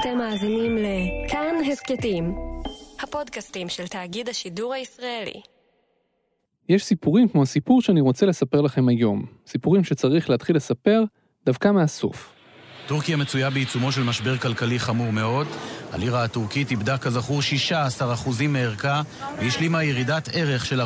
אתם 0.00 0.18
מאזינים 0.18 0.76
לכאן 0.76 1.54
הסכתים, 1.72 2.34
הפודקאסטים 3.02 3.68
של 3.68 3.86
תאגיד 3.86 4.28
השידור 4.28 4.74
הישראלי. 4.74 5.40
יש 6.68 6.84
סיפורים 6.84 7.28
כמו 7.28 7.42
הסיפור 7.42 7.82
שאני 7.82 8.00
רוצה 8.00 8.26
לספר 8.26 8.60
לכם 8.60 8.88
היום. 8.88 9.26
סיפורים 9.46 9.84
שצריך 9.84 10.30
להתחיל 10.30 10.56
לספר 10.56 11.04
דווקא 11.46 11.68
מהסוף. 11.68 12.32
טורקיה 12.86 13.16
מצויה 13.16 13.50
בעיצומו 13.50 13.92
של 13.92 14.02
משבר 14.02 14.36
כלכלי 14.36 14.78
חמור 14.78 15.12
מאוד. 15.12 15.46
הלירה 15.92 16.24
הטורקית 16.24 16.70
איבדה 16.70 16.98
כזכור 16.98 17.40
16% 18.00 18.46
מערכה 18.48 19.02
והשלימה 19.38 19.84
ירידת 19.84 20.28
ערך 20.32 20.66
של 20.66 20.80
40% 20.80 20.84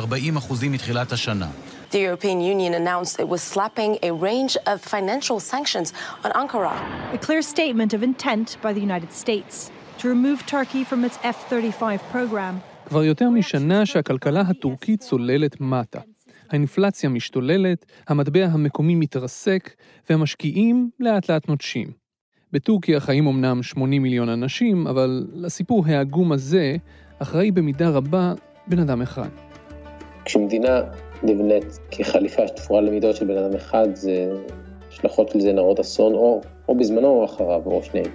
מתחילת 0.69 1.11
השנה. 1.11 1.47
The 1.91 2.01
European 2.01 2.39
Union 2.39 2.75
announced 2.75 3.19
it 3.19 3.27
was 3.27 3.41
slapping 3.41 3.97
a 4.03 4.11
range 4.11 4.55
of 4.67 4.79
financial 4.79 5.39
sanctions 5.39 5.91
on 6.23 6.31
Ankara. 6.41 6.77
A 7.13 7.17
clear 7.17 7.41
statement 7.41 7.91
of 7.95 8.03
intent 8.03 8.57
by 8.61 8.71
the 8.73 8.81
United 8.89 9.11
States 9.11 9.71
to 9.97 10.07
remove 10.07 10.45
Turkey 10.45 10.83
from 10.83 11.03
its 11.03 11.17
F 11.23 11.49
35 11.49 12.01
program. 12.11 12.59
כבר 12.85 13.03
יותר 13.03 13.29
משנה 13.29 13.85
שהכלכלה 13.85 14.41
הטורקית 14.41 14.99
צוללת 14.99 15.61
מטה. 15.61 15.99
האינפלציה 16.49 17.09
משתוללת, 17.09 17.85
המטבע 18.07 18.45
המקומי 18.45 18.95
מתרסק, 18.95 19.73
והמשקיעים 20.09 20.89
לאט 20.99 21.29
לאט 21.29 21.47
נוטשים. 21.49 21.91
בטורקיה 22.51 22.99
חיים 22.99 23.27
אמנם 23.27 23.63
80 23.63 24.01
מיליון 24.01 24.29
אנשים, 24.29 24.87
אבל 24.87 25.27
לסיפור 25.33 25.83
העגום 25.87 26.31
הזה 26.31 26.75
אחראי 27.19 27.51
במידה 27.51 27.89
רבה 27.89 28.33
בן 28.67 28.79
אדם 28.79 29.01
אחד. 29.01 29.29
כשמדינה 30.25 30.81
נבנית 31.23 31.79
כחליפה 31.91 32.47
שתפורה 32.47 32.81
למידות 32.81 33.15
של 33.15 33.25
בן 33.25 33.37
אדם 33.37 33.55
אחד, 33.55 33.95
זה 33.95 34.31
השלכות 34.89 35.29
של 35.29 35.39
זה 35.39 35.53
נרות 35.53 35.79
אסון, 35.79 36.13
או, 36.13 36.41
או 36.69 36.77
בזמנו 36.77 37.07
או 37.07 37.25
אחריו, 37.25 37.61
או 37.65 37.83
שניהם. 37.83 38.11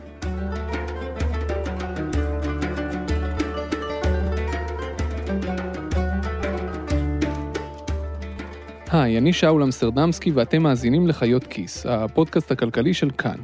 היי, 8.92 9.18
אני 9.18 9.32
שאול 9.32 9.62
אמסטרדמסקי 9.62 10.30
ואתם 10.30 10.62
מאזינים 10.62 11.06
לחיות 11.06 11.44
כיס, 11.44 11.86
הפודקאסט 11.86 12.50
הכלכלי 12.50 12.94
של 12.94 13.10
כאן. 13.10 13.38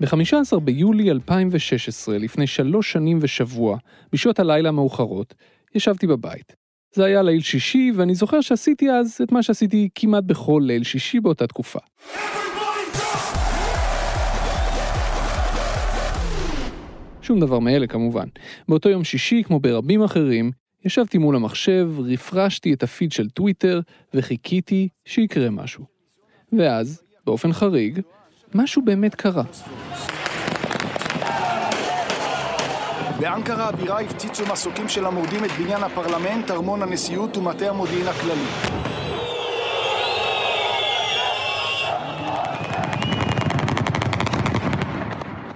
ב-15 0.00 0.58
ביולי 0.64 1.10
2016, 1.10 2.18
לפני 2.18 2.46
שלוש 2.46 2.92
שנים 2.92 3.18
ושבוע, 3.22 3.76
בשעות 4.12 4.40
הלילה 4.40 4.68
המאוחרות, 4.68 5.34
ישבתי 5.74 6.06
בבית. 6.06 6.59
זה 6.92 7.04
היה 7.04 7.22
ליל 7.22 7.40
שישי, 7.40 7.92
ואני 7.94 8.14
זוכר 8.14 8.40
שעשיתי 8.40 8.90
אז 8.90 9.18
את 9.22 9.32
מה 9.32 9.42
שעשיתי 9.42 9.88
כמעט 9.94 10.24
בכל 10.24 10.62
ליל 10.64 10.82
שישי 10.82 11.20
באותה 11.20 11.46
תקופה. 11.46 11.78
שום 17.22 17.40
דבר 17.40 17.58
מאלה 17.58 17.86
כמובן. 17.86 18.28
באותו 18.68 18.88
יום 18.88 19.04
שישי, 19.04 19.42
כמו 19.42 19.60
ברבים 19.60 20.02
אחרים, 20.02 20.50
ישבתי 20.84 21.18
מול 21.18 21.36
המחשב, 21.36 21.90
רפרשתי 21.98 22.72
את 22.72 22.82
הפיד 22.82 23.12
של 23.12 23.28
טוויטר, 23.28 23.80
וחיכיתי 24.14 24.88
שיקרה 25.04 25.50
משהו. 25.50 25.84
ואז, 26.52 27.02
באופן 27.26 27.52
חריג, 27.52 28.00
משהו 28.54 28.82
באמת 28.82 29.14
קרה. 29.14 29.44
באנקרה 33.20 33.68
הבירה 33.68 34.00
הפציצו 34.00 34.44
מסוקים 34.52 34.88
של 34.88 35.06
המורדים 35.06 35.44
את 35.44 35.50
בניין 35.50 35.82
הפרלמנט, 35.82 36.50
ארמון 36.50 36.82
הנשיאות 36.82 37.36
ומטה 37.36 37.68
המודיעין 37.70 38.08
הכללי. 38.08 38.46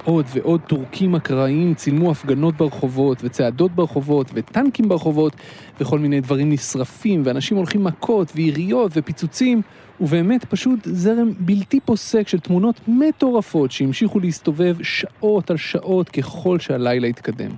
עוד 0.05 0.27
ועוד 0.35 0.61
טורקים 0.61 1.15
אקראיים 1.15 1.75
צילמו 1.75 2.11
הפגנות 2.11 2.57
ברחובות, 2.57 3.19
וצעדות 3.25 3.73
ברחובות, 3.73 4.31
וטנקים 4.35 4.89
ברחובות, 4.89 5.37
וכל 5.81 5.99
מיני 5.99 6.21
דברים 6.21 6.51
נשרפים, 6.53 7.23
ואנשים 7.25 7.57
הולכים 7.57 7.85
מכות, 7.85 8.33
ויריות, 8.35 8.93
ופיצוצים, 8.95 9.63
ובאמת 10.01 10.45
פשוט 10.45 10.79
זרם 10.85 11.33
בלתי 11.39 11.81
פוסק 11.81 12.29
של 12.29 12.41
תמונות 12.41 12.81
מטורפות 12.89 13.71
שהמשיכו 13.71 14.21
להסתובב 14.21 14.77
שעות 14.83 15.51
על 15.51 15.57
שעות 15.57 16.09
ככל 16.09 16.59
שהלילה 16.59 17.07
התקדם. 17.07 17.51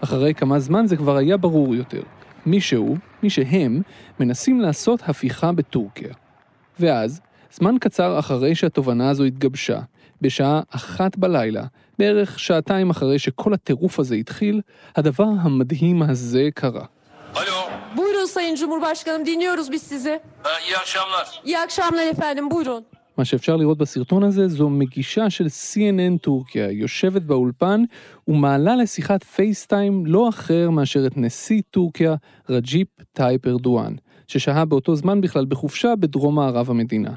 אחרי 0.00 0.34
כמה 0.34 0.58
זמן 0.58 0.86
זה 0.86 0.96
כבר 0.96 1.16
היה 1.16 1.36
ברור 1.36 1.74
יותר. 1.74 2.02
מישהו, 2.46 2.96
מי 3.22 3.30
שהם, 3.30 3.82
מנסים 4.20 4.60
לעשות 4.60 5.02
הפיכה 5.08 5.52
בטורקיה. 5.52 6.14
ואז, 6.80 7.20
זמן 7.52 7.74
קצר 7.80 8.18
אחרי 8.18 8.54
שהתובנה 8.54 9.10
הזו 9.10 9.24
התגבשה, 9.24 9.80
בשעה 10.20 10.60
אחת 10.70 11.16
baliלה, 11.16 11.64
בערך 11.98 12.38
שעתיים 12.38 12.90
אחרי 12.90 13.18
שכל 13.18 13.54
הטירוף 13.54 13.98
הזה 14.00 14.14
התחיל, 14.14 14.60
הדבר 14.96 15.28
המדהים 15.40 16.02
הזה 16.02 16.48
קרה. 16.54 16.84
Buyurun 18.26 18.34
Sayın 18.34 18.54
Cumhurbaşkanım 18.54 19.26
dinliyoruz 19.26 19.72
biz 19.72 19.82
sizi. 19.82 20.20
ha, 20.42 20.50
iyi 20.66 20.76
akşamlar. 20.76 21.26
İyi 21.44 21.58
akşamlar 21.58 22.06
efendim 22.06 22.50
buyurun. 22.50 22.84
מה 23.18 23.24
שאפשר 23.24 23.56
לראות 23.56 23.78
בסרטון 23.78 24.22
הזה 24.22 24.48
זו 24.48 24.68
מגישה 24.68 25.30
של 25.30 25.46
CNN 25.46 26.18
טורקיה, 26.20 26.70
יושבת 26.70 27.22
באולפן 27.22 27.80
ומעלה 28.28 28.76
לשיחת 28.76 29.24
פייסטיים 29.24 30.06
לא 30.06 30.28
אחר 30.28 30.70
מאשר 30.70 31.06
את 31.06 31.16
נשיא 31.16 31.62
טורקיה 31.70 32.14
רג'פ 32.50 32.88
טאיפ 33.12 33.46
ארדואן, 33.46 33.94
ששהה 34.28 34.64
באותו 34.64 34.94
זמן 34.96 35.20
בכלל 35.20 35.44
בחופשה 35.44 35.96
בדרום 35.96 36.34
מערב 36.34 36.70
המדינה. 36.70 37.12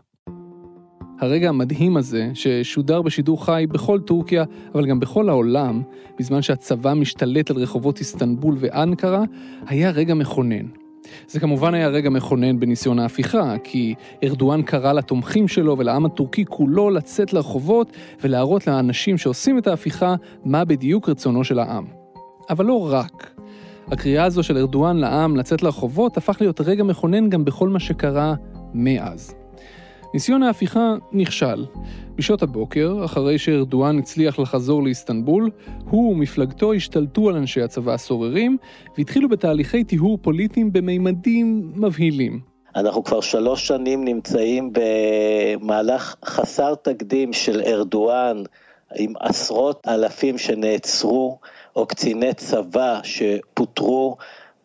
הרגע 1.20 1.50
המדהים 1.50 1.97
הזה, 1.97 2.31
ששודר 2.34 3.02
בשידור 3.02 3.46
חי 3.46 3.66
בכל 3.70 4.00
טורקיה, 4.00 4.44
אבל 4.74 4.86
גם 4.86 5.00
בכל 5.00 5.30
העולם, 5.30 5.81
בזמן 6.20 6.41
שהצבא 6.41 6.94
משתלט 6.94 7.52
על 7.52 7.58
רחובות 7.58 8.00
איסטנבול 8.00 8.56
ואנקרה, 8.59 9.24
היה 9.68 9.91
רגע 9.91 10.14
מכונן. 10.14 10.89
זה 11.28 11.40
כמובן 11.40 11.74
היה 11.74 11.88
רגע 11.88 12.10
מכונן 12.10 12.60
בניסיון 12.60 13.00
ההפיכה, 13.00 13.54
כי 13.64 13.96
ארדואן 14.24 14.62
קרא 14.62 14.94
לתומכים 14.94 15.48
שלו 15.48 15.78
ולעם 15.78 16.06
הטורקי 16.06 16.46
כולו 16.46 16.90
לצאת 16.90 17.34
לרחובות 17.34 17.92
ולהראות 18.24 18.68
לאנשים 18.68 19.18
שעושים 19.18 19.58
את 19.58 19.68
ההפיכה 19.68 20.16
מה 20.46 20.66
בדיוק 20.66 21.09
רצונו 21.09 21.44
של 21.44 21.59
העם. 21.59 21.86
אבל 22.50 22.66
לא 22.66 22.92
רק. 22.92 23.40
הקריאה 23.92 24.24
הזו 24.24 24.44
של 24.44 24.58
ארדואן 24.58 24.98
לעם 24.98 25.36
לצאת 25.36 25.64
לרחובות 25.64 26.18
הפך 26.18 26.38
להיות 26.42 26.62
רגע 26.62 26.84
מכונן 26.84 27.30
גם 27.30 27.46
בכל 27.46 27.70
מה 27.70 27.80
שקרה 27.80 28.34
מאז. 28.74 29.39
ניסיון 30.14 30.44
ההפיכה 30.44 30.96
נכשל. 31.12 31.66
בשעות 32.16 32.42
הבוקר, 32.42 33.06
אחרי 33.06 33.38
שארדואן 33.38 34.00
הצליח 34.00 34.40
לחזור 34.40 34.84
לאיסטנבול, 34.84 35.50
הוא 35.90 36.12
ומפלגתו 36.12 36.74
השתלטו 36.74 37.30
על 37.30 37.36
אנשי 37.36 37.62
הצבא 37.62 37.94
הסוררים, 37.94 38.58
והתחילו 38.97 39.30
בתהליכי 39.30 39.84
טיהור 39.84 40.18
פוליטיים 40.22 40.74
בממדים 40.74 41.72
מבהילים. 41.75 42.40
אנחנו 42.75 43.03
כבר 43.03 43.22
שלוש 43.22 43.68
שנים 43.68 44.06
נמצאים 44.06 44.74
במהלך 44.74 46.16
חסר 46.26 46.76
תקדים 46.76 47.34
של 47.34 47.62
ארדואן, 47.66 48.44
עם 48.96 49.14
עשרות 49.20 49.81
אלפים 49.88 50.38
שנעצרו, 50.38 51.40
או 51.76 51.86
קציני 51.86 52.34
צבא 52.34 53.00
שפוטרו, 53.03 54.18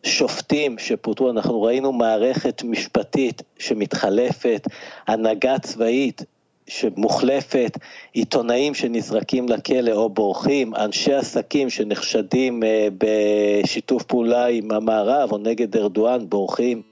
שופטים 0.04 0.78
שפוטרו, 0.78 1.30
אנחנו 1.30 1.62
ראינו 1.62 1.92
מערכת 1.92 2.62
משפטית 2.64 3.42
שמתחלפת, 3.58 4.68
הנהגה 5.06 5.58
צבאית 5.58 6.22
שמוחלפת, 6.66 7.78
עיתונאים 8.12 8.74
שנזרקים 8.74 9.48
לכלא 9.48 9.92
או 9.92 10.08
בורחים, 10.08 10.74
אנשי 10.74 11.14
עסקים 11.14 11.70
שנחשדים 11.70 12.62
אה, 12.62 12.88
בשיתוף 12.98 14.02
פעולה 14.02 14.46
עם 14.46 14.70
המערב 14.70 15.32
או 15.32 15.38
נגד 15.38 15.76
ארדואן 15.76 16.28
בורחים. 16.28 16.82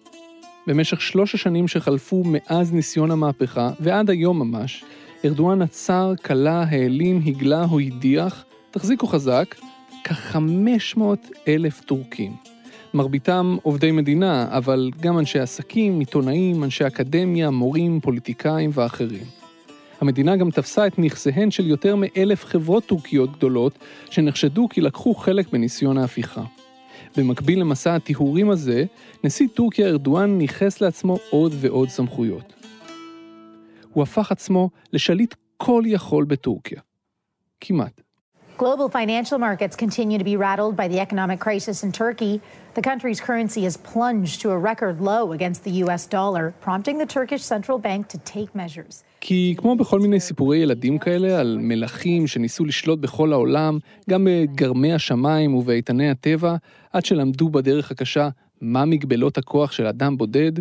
במשך 0.66 1.00
שלוש 1.00 1.34
השנים 1.34 1.68
שחלפו 1.68 2.22
מאז 2.26 2.72
ניסיון 2.72 3.10
המהפכה, 3.10 3.70
ועד 3.80 4.10
היום 4.10 4.38
ממש, 4.38 4.84
ארדואן 5.24 5.62
עצר, 5.62 6.12
כלה, 6.24 6.64
העלים, 6.68 7.20
הגלה 7.26 7.64
או 7.70 7.78
הדיח, 7.78 8.44
תחזיקו 8.70 9.06
חזק, 9.06 9.54
כ-500 10.04 11.00
אלף 11.48 11.81
טורקים. 11.81 12.51
מרביתם 12.94 13.56
עובדי 13.62 13.90
מדינה, 13.90 14.46
אבל 14.50 14.90
גם 15.00 15.18
אנשי 15.18 15.38
עסקים, 15.38 16.00
עיתונאים, 16.00 16.64
אנשי 16.64 16.86
אקדמיה, 16.86 17.50
מורים, 17.50 18.00
פוליטיקאים 18.00 18.70
ואחרים. 18.74 19.24
המדינה 20.00 20.36
גם 20.36 20.50
תפסה 20.50 20.86
את 20.86 20.98
נכסיהן 20.98 21.50
של 21.50 21.66
יותר 21.66 21.96
מאלף 21.96 22.44
חברות 22.44 22.86
טורקיות 22.86 23.32
גדולות, 23.32 23.78
שנחשדו 24.10 24.68
כי 24.68 24.80
לקחו 24.80 25.14
חלק 25.14 25.48
בניסיון 25.52 25.98
ההפיכה. 25.98 26.42
במקביל 27.16 27.60
למסע 27.60 27.94
הטיהורים 27.94 28.50
הזה, 28.50 28.84
נשיא 29.24 29.48
טורקיה 29.54 29.88
ארדואן 29.88 30.38
ניכס 30.38 30.80
לעצמו 30.80 31.18
עוד 31.30 31.52
ועוד 31.60 31.88
סמכויות. 31.88 32.52
הוא 33.92 34.02
הפך 34.02 34.32
עצמו 34.32 34.70
לשליט 34.92 35.34
כל 35.56 35.82
יכול 35.86 36.24
בטורקיה. 36.24 36.80
כמעט. 37.60 38.00
Global 38.67 38.88
financial 38.88 39.38
markets 39.49 39.75
continue 39.75 40.19
to 40.23 40.26
be 40.32 40.37
rattled 40.37 40.75
by 40.81 40.87
the 40.93 41.00
economic 41.06 41.41
crisis 41.47 41.82
in 41.87 41.91
Turkey. 41.91 42.35
The 42.79 42.85
country's 42.91 43.20
currency 43.29 43.62
has 43.69 43.76
plunged 43.93 44.37
to 44.43 44.50
a 44.56 44.59
record 44.70 44.97
low 45.00 45.32
against 45.37 45.61
the 45.64 45.73
US 45.82 46.03
dollar, 46.06 46.44
prompting 46.67 46.97
the 47.03 47.09
Turkish 47.17 47.43
central 47.55 47.79
bank 47.87 48.00
to 48.12 48.19
take 48.19 48.50
measures. 48.55 49.03
כי 49.20 49.55
כמו 49.59 49.76
בכל 49.76 50.00
מיני 50.00 50.20
סיפורי 50.20 50.59
ילדים 50.59 50.99
כאלה 50.99 51.41
על 51.41 51.59
מלכים 51.61 52.26
שניסו 52.26 52.64
לשלוט 52.64 52.99
בכל 52.99 53.32
העולם, 53.32 53.79
גם 54.11 54.26
בגרמי 54.31 54.93
השמיים 54.93 55.55
ובאיתני 55.55 56.11
הטבע, 56.11 56.56
עד 56.93 57.05
שלמדו 57.05 57.49
בדרך 57.49 57.91
הקשה 57.91 58.29
מה 58.61 58.85
מגבלות 58.85 59.38
הכוח 59.38 59.73
של 59.73 59.87
אדם 59.87 60.17
בודד, 60.17 60.53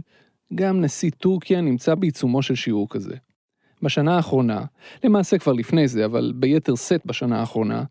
גם 0.55 0.81
נשיא 0.81 1.11
טורקיה 1.17 1.61
נמצא 1.61 1.95
בעיצומו 1.95 2.41
של 2.41 2.55
שיעור 2.55 2.89
כזה. 2.89 3.15
בשנה 3.83 4.15
האחרונה, 4.15 4.61
למעשה 5.03 5.37
כבר 5.37 5.53
לפני 5.53 5.87
זה, 5.87 6.05
אבל 6.05 6.33
ביתר 6.35 6.75
שאת 6.75 7.05
בשנה 7.05 7.39
האחרונה, 7.39 7.83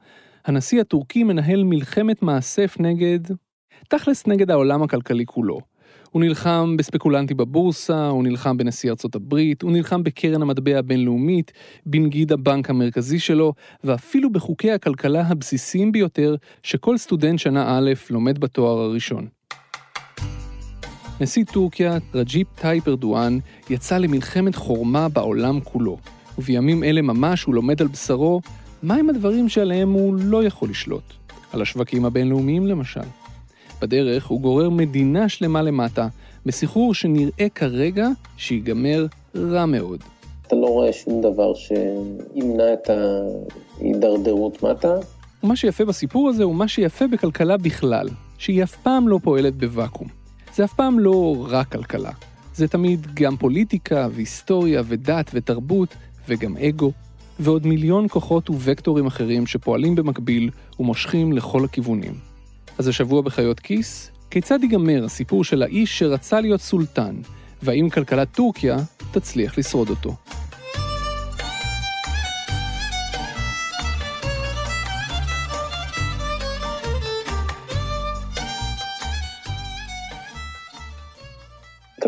הנשיא 0.47 0.81
הטורקי 0.81 1.25
מנהל 1.25 1.65
מלחמת 1.65 2.23
מאסף 2.23 2.77
נגד, 2.81 3.21
תכלס 3.89 4.27
נגד 4.27 4.51
העולם 4.51 4.83
הכלכלי 4.83 5.27
כולו. 5.27 5.61
הוא 6.11 6.23
נלחם 6.23 6.75
בספקולנטי 6.79 7.35
בבורסה, 7.35 8.09
הוא 8.09 8.23
נלחם 8.23 8.57
בנשיא 8.57 8.91
ארצות 8.91 9.15
הברית, 9.15 9.63
הוא 9.63 9.73
נלחם 9.73 10.03
בקרן 10.03 10.43
המטבע 10.43 10.79
הבינלאומית, 10.79 11.53
בנגיד 11.87 12.33
הבנק 12.33 12.71
המרכזי 12.71 13.19
שלו, 13.19 13.53
ואפילו 13.85 14.33
בחוקי 14.33 14.73
הכלכלה 14.73 15.23
הבסיסיים 15.27 15.93
ביותר 15.93 16.37
שכל 16.63 16.99
סטודנט 16.99 17.39
שנה 17.39 17.79
א' 17.79 17.93
לומד 18.11 18.39
בתואר 18.39 18.79
הראשון. 18.79 19.40
נשיא 21.21 21.45
טורקיה, 21.45 21.99
רג'פ 22.15 22.47
טאיפ 22.55 22.89
ארדואן, 22.89 23.39
יצא 23.71 23.99
למלחמת 23.99 24.55
חורמה 24.55 25.09
בעולם 25.09 25.61
כולו, 25.61 25.97
ובימים 26.39 26.85
אלה 26.85 27.03
ממש 27.03 27.43
הוא 27.43 27.55
לומד 27.55 27.81
על 27.83 27.89
בשרו 27.89 28.41
מהם 28.83 29.11
הדברים 29.11 29.49
שעליהם 29.49 29.93
הוא 29.93 30.15
לא 30.15 30.45
יכול 30.45 30.71
לשלוט. 30.71 31.03
על 31.53 31.63
השווקים 31.63 32.05
הבינלאומיים 32.05 32.67
למשל. 32.67 33.01
בדרך 33.81 34.27
הוא 34.27 34.41
גורר 34.41 34.71
מדינה 34.71 35.29
שלמה 35.29 35.63
למטה, 35.63 36.09
בסחרור 36.47 36.95
שנראה 36.95 37.49
כרגע 37.55 38.09
שיגמר 38.37 39.07
רע 39.37 39.67
מאוד. 39.67 40.01
אתה 40.47 40.57
לא 40.57 40.67
רואה 40.67 40.93
שום 40.93 41.21
דבר 41.23 41.53
שימנע 41.55 42.73
את 42.73 42.91
ההידרדרות 42.91 44.63
מטה. 44.63 44.95
ומה 45.45 45.57
שיפה 45.57 45.85
בסיפור 45.85 46.29
הזה 46.29 46.45
הוא 46.45 46.55
מה 46.55 46.69
שיפה 46.69 47.07
בכלכלה 47.07 47.57
בכלל, 47.57 48.09
שהיא 48.39 48.63
אף 48.63 48.77
פעם 48.77 49.09
לא 49.09 49.19
פועלת 49.23 49.55
בוואקום. 49.55 50.20
זה 50.55 50.65
אף 50.65 50.73
פעם 50.73 50.99
לא 50.99 51.47
רק 51.49 51.73
כלכלה. 51.73 52.11
זה 52.55 52.69
תמיד 52.69 53.07
גם 53.15 53.37
פוליטיקה 53.37 54.09
והיסטוריה 54.13 54.83
ודת 54.87 55.31
ותרבות 55.35 55.95
וגם 56.29 56.57
אגו, 56.57 56.93
ועוד 57.41 57.67
מיליון 57.67 58.07
כוחות 58.09 58.51
ווקטורים 58.51 59.07
אחרים 59.07 59.47
שפועלים 59.47 59.95
במקביל 59.95 60.51
ומושכים 60.81 61.33
לכל 61.33 61.65
הכיוונים. 61.65 62.15
אז 62.79 62.89
השבוע 62.89 63.23
בחיות 63.23 63.61
כיס, 63.61 64.11
כיצד 64.31 64.59
ייגמר 64.63 65.05
הסיפור 65.05 65.45
של 65.45 65.63
האיש 65.63 65.99
שרצה 65.99 66.41
להיות 66.41 66.61
סולטן, 66.61 67.17
והאם 67.63 67.89
כלכלת 67.91 68.29
טורקיה 68.33 68.77
תצליח 69.11 69.59
לשרוד 69.59 69.91
אותו. 69.91 70.17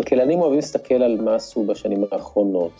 כלכלנים 0.03 0.41
אוהבים 0.41 0.57
להסתכל 0.57 0.95
על 0.95 1.21
מה 1.21 1.35
עשו 1.35 1.65
בשנים 1.65 2.05
האחרונות. 2.13 2.73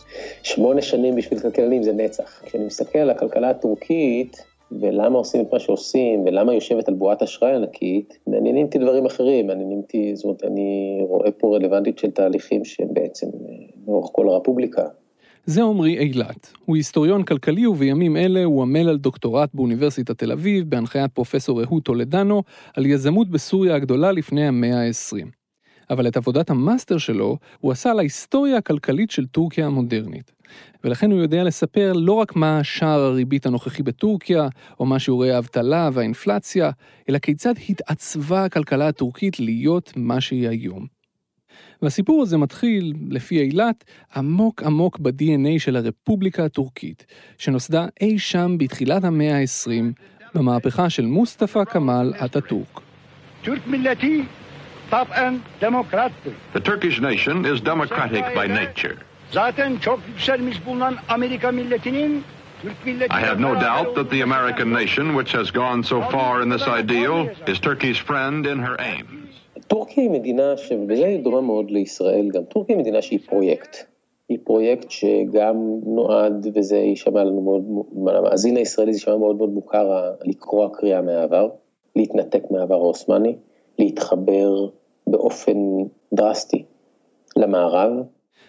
שמונה 0.43 0.81
שנים 0.81 1.15
בשביל 1.15 1.39
כלכלנים 1.39 1.83
זה 1.83 1.93
נצח. 1.93 2.41
כשאני 2.45 2.65
מסתכל 2.65 2.99
על 2.99 3.09
הכלכלה 3.09 3.49
הטורקית, 3.49 4.37
ולמה 4.81 5.17
עושים 5.17 5.41
את 5.41 5.53
מה 5.53 5.59
שעושים, 5.59 6.23
ולמה 6.25 6.53
יושבת 6.53 6.87
על 6.87 6.93
בועת 6.93 7.21
אשראי 7.21 7.55
ענקית, 7.55 8.17
מעניינים 8.27 8.65
אותי 8.65 8.77
דברים 8.77 9.05
אחרים, 9.05 9.47
מעניינים 9.47 9.77
אותי, 9.77 10.15
זאת 10.15 10.25
אומרת, 10.25 10.43
אני 10.43 10.99
רואה 11.07 11.31
פה 11.31 11.55
רלוונטיות 11.55 11.97
של 11.97 12.11
תהליכים 12.11 12.65
שהם 12.65 12.87
בעצם 12.93 13.27
אה, 13.27 13.31
לאורך 13.87 14.09
כל 14.13 14.29
הרפובליקה. 14.29 14.83
זה 15.45 15.63
עמרי 15.63 15.97
אילת. 15.97 16.53
הוא 16.65 16.75
היסטוריון 16.75 17.23
כלכלי 17.23 17.67
ובימים 17.67 18.17
אלה 18.17 18.43
הוא 18.43 18.61
עמל 18.61 18.89
על 18.89 18.97
דוקטורט 18.97 19.49
באוניברסיטת 19.53 20.17
תל 20.17 20.31
אביב 20.31 20.69
בהנחיית 20.69 21.11
פרופסור 21.11 21.63
אהוד 21.63 21.83
טולדנו 21.83 22.43
על 22.77 22.85
יזמות 22.85 23.29
בסוריה 23.29 23.75
הגדולה 23.75 24.11
לפני 24.11 24.47
המאה 24.47 24.87
ה-20. 24.87 25.42
אבל 25.93 26.07
את 26.07 26.17
עבודת 26.17 26.49
המאסטר 26.49 26.97
שלו 26.97 27.37
הוא 27.59 27.71
עשה 27.71 27.91
על 27.91 27.99
ההיסטוריה 27.99 28.57
הכלכלית 28.57 29.11
של 29.11 29.25
טורקיה 29.25 29.65
המודרנית. 29.65 30.31
ולכן 30.83 31.11
הוא 31.11 31.19
יודע 31.21 31.43
לספר 31.43 31.93
לא 31.93 32.13
רק 32.13 32.35
מה 32.35 32.63
שער 32.63 32.99
הריבית 32.99 33.45
הנוכחי 33.45 33.83
בטורקיה, 33.83 34.47
או 34.79 34.85
מה 34.85 34.99
שיעורי 34.99 35.31
האבטלה 35.31 35.89
והאינפלציה, 35.93 36.71
אלא 37.09 37.17
כיצד 37.17 37.53
התעצבה 37.69 38.45
הכלכלה 38.45 38.87
הטורקית 38.87 39.39
להיות 39.39 39.93
מה 39.95 40.21
שהיא 40.21 40.49
היום. 40.49 40.85
והסיפור 41.81 42.21
הזה 42.21 42.37
מתחיל, 42.37 42.93
לפי 43.09 43.39
אילת, 43.39 43.83
עמוק 44.15 44.63
עמוק 44.63 44.99
ב-DNA 44.99 45.59
של 45.59 45.75
הרפובליקה 45.75 46.45
הטורקית, 46.45 47.05
שנוסדה 47.37 47.85
אי 48.01 48.19
שם 48.19 48.55
בתחילת 48.57 49.03
המאה 49.03 49.37
ה-20, 49.37 49.71
במהפכה 50.35 50.89
של 50.89 51.05
מוסטפא 51.05 51.65
כמאל 51.65 52.13
אטאטורק. 52.25 52.81
The 56.52 56.60
Turkish 56.64 57.00
nation 57.00 57.44
is 57.44 57.60
democratic 57.60 58.24
by 58.34 58.46
nature. 58.48 58.96
Zaten 59.32 59.76
çok 59.76 60.00
yükselmiş 60.08 60.66
bulunan 60.66 60.96
Amerika 61.08 61.52
milletinin 61.52 62.24
I 63.10 63.20
have 63.20 63.38
no 63.40 63.54
doubt 63.54 63.94
that 63.94 64.10
the 64.10 64.22
American 64.22 64.72
nation, 64.72 65.14
which 65.14 65.32
has 65.32 65.52
gone 65.52 65.82
so 65.84 66.00
far 66.00 66.42
in 66.42 66.48
this 66.50 66.66
ideal, 66.80 67.28
is 67.46 67.60
Turkey's 67.60 67.98
friend 67.98 68.46
in 68.46 68.58
her 68.58 68.76
aims. 68.80 69.28
טורקיה 69.66 70.02
היא 70.02 70.10
מדינה 70.10 70.56
שבזה 70.56 71.06
היא 71.06 71.24
דומה 71.24 71.40
מאוד 71.40 71.70
לישראל 71.70 72.28
גם. 72.34 72.42
טורקיה 72.42 72.76
היא 72.76 72.82
מדינה 72.82 73.02
שהיא 73.02 73.20
פרויקט. 73.26 73.76
היא 74.28 74.38
פרויקט 74.44 74.90
שגם 74.90 75.56
נועד, 75.86 76.46
וזה 76.54 76.76
יישמע 76.76 77.24
לנו 77.24 77.42
מאוד, 77.42 77.64
למאזין 78.14 78.56
הישראלי 78.56 78.92
זה 78.92 78.96
יישמע 78.96 79.16
מאוד 79.16 79.36
מאוד 79.36 79.50
מוכר, 79.50 80.12
לקרוע 80.24 80.68
קריאה 80.72 81.02
מהעבר, 81.02 81.48
להתנתק 81.96 82.42
מהעבר 82.50 82.74
העות'מאני, 82.74 83.36
להתחבר 83.79 84.67
באופן 85.07 85.57
דרסטי 86.13 86.63
למערב. 87.35 87.91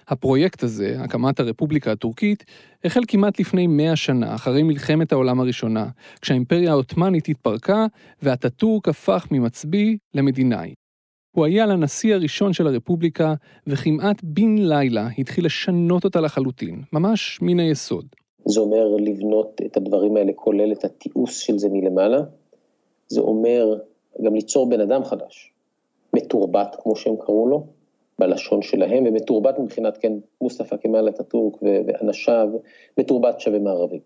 הפרויקט 0.08 0.62
הזה, 0.62 0.96
הקמת 1.00 1.40
הרפובליקה 1.40 1.92
הטורקית, 1.92 2.44
החל 2.84 3.00
כמעט 3.08 3.40
לפני 3.40 3.66
מאה 3.66 3.96
שנה, 3.96 4.34
אחרי 4.34 4.62
מלחמת 4.62 5.12
העולם 5.12 5.40
הראשונה, 5.40 5.86
כשהאימפריה 6.20 6.70
העות'מאנית 6.70 7.28
התפרקה 7.28 7.86
ואטאטורק 8.22 8.88
הפך 8.88 9.26
ממצביא 9.30 9.96
למדינאי. 10.14 10.74
הוא 11.36 11.44
היה 11.44 11.66
לנשיא 11.66 12.14
הראשון 12.14 12.52
של 12.52 12.66
הרפובליקה, 12.66 13.34
וכמעט 13.66 14.20
בן 14.22 14.58
לילה 14.58 15.08
התחיל 15.18 15.46
לשנות 15.46 16.04
אותה 16.04 16.20
לחלוטין, 16.20 16.82
ממש 16.92 17.38
מן 17.42 17.60
היסוד. 17.60 18.06
זה 18.46 18.60
אומר 18.60 18.96
לבנות 18.98 19.60
את 19.66 19.76
הדברים 19.76 20.16
האלה, 20.16 20.32
כולל 20.32 20.72
את 20.72 20.84
התיעוש 20.84 21.46
של 21.46 21.58
זה 21.58 21.68
מלמעלה. 21.72 22.18
זה 23.08 23.20
אומר 23.20 23.74
גם 24.22 24.34
ליצור 24.34 24.70
בן 24.70 24.80
אדם 24.80 25.04
חדש, 25.04 25.52
מתורבת, 26.14 26.76
כמו 26.82 26.96
שהם 26.96 27.14
קראו 27.20 27.48
לו, 27.48 27.66
בלשון 28.18 28.62
שלהם, 28.62 29.04
ומתורבת 29.06 29.58
מבחינת, 29.58 29.96
כן, 29.96 30.12
מוסטפא 30.40 30.76
כמאל 30.82 31.08
אטאטורק 31.08 31.62
ואנשיו, 31.62 32.48
מתורבת 32.98 33.40
שווה 33.40 33.58
מערבי. 33.58 34.00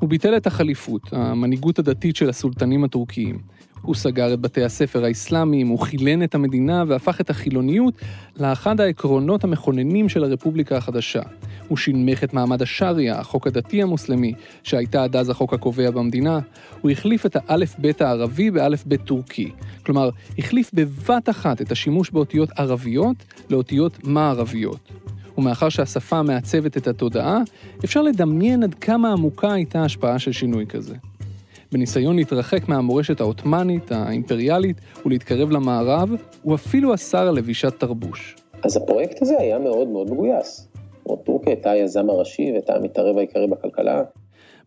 הוא 0.00 0.08
ביטל 0.08 0.36
את 0.36 0.46
החליפות, 0.46 1.02
המנהיגות 1.12 1.78
הדתית 1.78 2.16
של 2.16 2.28
הסולטנים 2.28 2.84
הטורקיים. 2.84 3.38
הוא 3.82 3.94
סגר 3.94 4.34
את 4.34 4.40
בתי 4.40 4.64
הספר 4.64 5.04
האסלאמיים, 5.04 5.68
הוא 5.68 5.78
חילן 5.78 6.22
את 6.22 6.34
המדינה 6.34 6.84
והפך 6.88 7.20
את 7.20 7.30
החילוניות 7.30 7.94
לאחד 8.36 8.80
העקרונות 8.80 9.44
המכוננים 9.44 10.08
של 10.08 10.24
הרפובליקה 10.24 10.76
החדשה. 10.76 11.22
הוא 11.68 11.78
שינמך 11.78 12.24
את 12.24 12.34
מעמד 12.34 12.62
השריעה, 12.62 13.20
החוק 13.20 13.46
הדתי 13.46 13.82
המוסלמי, 13.82 14.34
שהייתה 14.62 15.04
עד 15.04 15.16
אז 15.16 15.30
החוק 15.30 15.54
הקובע 15.54 15.90
במדינה. 15.90 16.38
הוא 16.80 16.90
החליף 16.90 17.26
את 17.26 17.36
האלף-בית 17.36 18.02
הערבי 18.02 18.50
באלף-בית 18.50 19.00
טורקי. 19.00 19.50
כלומר, 19.86 20.10
החליף 20.38 20.70
בבת 20.74 21.28
אחת 21.28 21.62
את 21.62 21.72
השימוש 21.72 22.10
באותיות 22.10 22.50
ערביות 22.56 23.16
לאותיות 23.50 24.04
מערביות. 24.04 24.92
ומאחר 25.38 25.68
שהשפה 25.68 26.22
מעצבת 26.22 26.76
את 26.76 26.86
התודעה, 26.86 27.38
אפשר 27.84 28.02
לדמיין 28.02 28.62
עד 28.62 28.74
כמה 28.74 29.12
עמוקה 29.12 29.52
הייתה 29.52 29.82
ההשפעה 29.82 30.18
של 30.18 30.32
שינוי 30.32 30.66
כזה. 30.66 30.94
בניסיון 31.72 32.16
להתרחק 32.16 32.68
מהמורשת 32.68 33.20
העות'מאנית, 33.20 33.92
האימפריאלית, 33.92 34.80
ולהתקרב 35.06 35.50
למערב, 35.50 36.10
הוא 36.42 36.54
אפילו 36.54 36.94
אסר 36.94 37.28
על 37.28 37.34
לבישת 37.34 37.80
תרבוש. 37.80 38.36
אז 38.64 38.76
הפרויקט 38.76 39.22
הזה 39.22 39.38
היה 39.38 39.58
מאוד 39.58 39.88
מאוד 39.88 40.10
מגויס. 40.10 40.68
טורקיה 41.24 41.52
הייתה 41.52 41.70
היזם 41.70 42.10
הראשי 42.10 42.50
והייתה 42.50 42.74
המתערב 42.76 43.18
העיקרי 43.18 43.46
בכלכלה. 43.46 44.02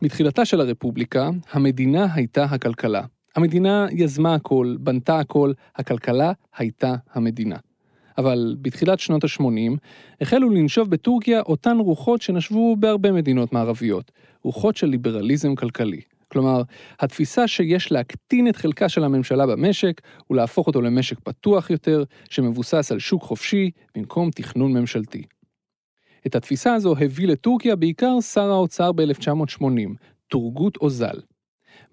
מתחילתה 0.01 0.45
של 0.45 0.61
הרפובליקה, 0.61 1.29
המדינה 1.51 2.07
הייתה 2.13 2.43
הכלכלה. 2.43 3.01
המדינה 3.35 3.87
יזמה 3.91 4.35
הכל, 4.35 4.75
בנתה 4.79 5.19
הכל, 5.19 5.51
הכלכלה 5.75 6.31
הייתה 6.57 6.95
המדינה. 7.13 7.57
אבל 8.17 8.55
בתחילת 8.61 8.99
שנות 8.99 9.23
ה-80 9.23 9.77
החלו 10.21 10.49
לנשוב 10.49 10.89
בטורקיה 10.89 11.41
אותן 11.41 11.77
רוחות 11.79 12.21
שנשבו 12.21 12.75
בהרבה 12.75 13.11
מדינות 13.11 13.53
מערביות, 13.53 14.11
רוחות 14.43 14.77
של 14.77 14.87
ליברליזם 14.87 15.55
כלכלי. 15.55 16.01
כלומר, 16.35 16.61
התפיסה 16.99 17.47
שיש 17.47 17.91
להקטין 17.91 18.47
את 18.47 18.55
חלקה 18.55 18.89
של 18.89 19.03
הממשלה 19.03 19.45
במשק 19.45 20.01
ולהפוך 20.29 20.67
אותו 20.67 20.81
למשק 20.81 21.19
פתוח 21.19 21.69
יותר, 21.69 22.03
שמבוסס 22.29 22.91
על 22.91 22.99
שוק 22.99 23.23
חופשי 23.23 23.71
במקום 23.95 24.31
תכנון 24.31 24.73
ממשלתי. 24.73 25.23
את 26.27 26.35
התפיסה 26.35 26.73
הזו 26.73 26.95
הביא 26.99 27.27
לטורקיה 27.27 27.75
בעיקר 27.75 28.21
שר 28.21 28.51
האוצר 28.51 28.91
ב-1980, 28.91 29.65
טורגוט 30.27 30.77
אוזל. 30.77 31.19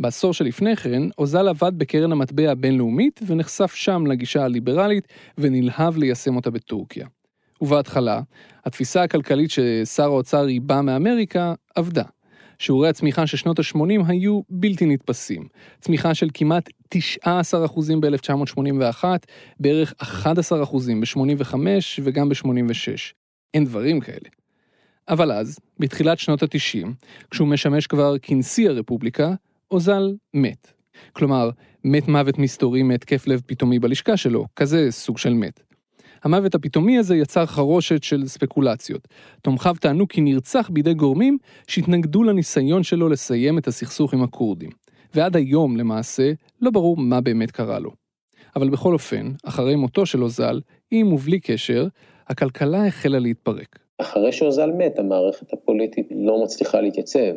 בעשור 0.01 0.35
שלפני 0.35 0.77
כן, 0.77 1.03
אוזל 1.19 1.49
עבד 1.49 1.73
בקרן 1.79 2.13
המטבע 2.13 2.51
הבינלאומית 2.51 3.21
ונחשף 3.27 3.75
שם 3.75 4.07
לגישה 4.07 4.45
הליברלית 4.45 5.09
ונלהב 5.39 5.97
ליישם 5.97 6.37
אותה 6.37 6.51
בטורקיה. 6.51 7.07
ובהתחלה, 7.61 8.21
התפיסה 8.65 9.03
הכלכלית 9.03 9.51
ששר 9.51 10.05
האוצר 10.05 10.45
ריבה 10.45 10.83
מאמריקה 10.83 11.55
עבדה. 11.75 12.05
שיעורי 12.63 12.89
הצמיחה 12.89 13.27
של 13.27 13.37
שנות 13.37 13.59
ה-80 13.59 14.07
היו 14.09 14.41
בלתי 14.51 14.87
נתפסים. 14.87 15.49
צמיחה 15.81 16.15
של 16.15 16.29
כמעט 16.35 16.69
19% 16.95 16.99
ב-1981, 18.01 19.05
בערך 19.61 19.95
11% 20.03 20.05
ב-85 21.01 21.55
וגם 22.03 22.29
ב-86. 22.29 23.15
אין 23.55 23.65
דברים 23.65 24.01
כאלה. 24.01 24.29
אבל 25.09 25.33
אז, 25.33 25.59
בתחילת 25.79 26.19
שנות 26.19 26.43
ה-90, 26.43 26.87
כשהוא 27.31 27.49
משמש 27.49 27.87
כבר 27.87 28.15
כנשיא 28.23 28.71
הרפובליקה, 28.71 29.35
אוזל 29.71 30.15
מת. 30.35 30.73
כלומר, 31.13 31.51
מת 31.85 32.09
מוות 32.09 32.39
מסתורי 32.39 32.83
מהתקף 32.83 33.27
לב 33.27 33.43
פתאומי 33.47 33.79
בלשכה 33.79 34.17
שלו, 34.17 34.47
כזה 34.57 34.91
סוג 34.91 35.19
של 35.19 35.35
מת. 35.35 35.72
המוות 36.23 36.55
הפתאומי 36.55 36.99
הזה 36.99 37.17
יצר 37.17 37.47
חרושת 37.47 38.03
של 38.03 38.27
ספקולציות. 38.27 39.09
תומכיו 39.43 39.75
טענו 39.81 40.09
כי 40.09 40.21
נרצח 40.21 40.71
בידי 40.73 40.95
גורמים 40.95 41.39
שהתנגדו 41.67 42.23
לניסיון 42.23 42.83
שלו 42.83 43.09
לסיים 43.09 43.59
את 43.59 43.67
הסכסוך 43.67 44.15
עם 44.15 44.23
הכורדים. 44.23 44.71
ועד 45.15 45.37
היום, 45.37 45.77
למעשה, 45.77 46.33
לא 46.61 46.71
ברור 46.71 46.97
מה 46.97 47.21
באמת 47.21 47.51
קרה 47.51 47.79
לו. 47.79 47.91
אבל 48.57 48.71
בכל 48.71 48.93
אופן, 48.93 49.33
אחרי 49.45 49.77
מותו 49.77 50.07
של 50.07 50.23
אוזל, 50.23 50.61
עם 50.91 51.13
ובלי 51.13 51.41
קשר, 51.41 51.87
הכלכלה 52.29 52.87
החלה 52.87 53.19
להתפרק. 53.19 53.79
אחרי 53.99 54.33
שאוזל 54.33 54.71
מת, 54.71 54.99
המערכת 54.99 55.53
הפוליטית 55.53 56.07
לא 56.11 56.45
מצליחה 56.45 56.81
להתייצב. 56.81 57.35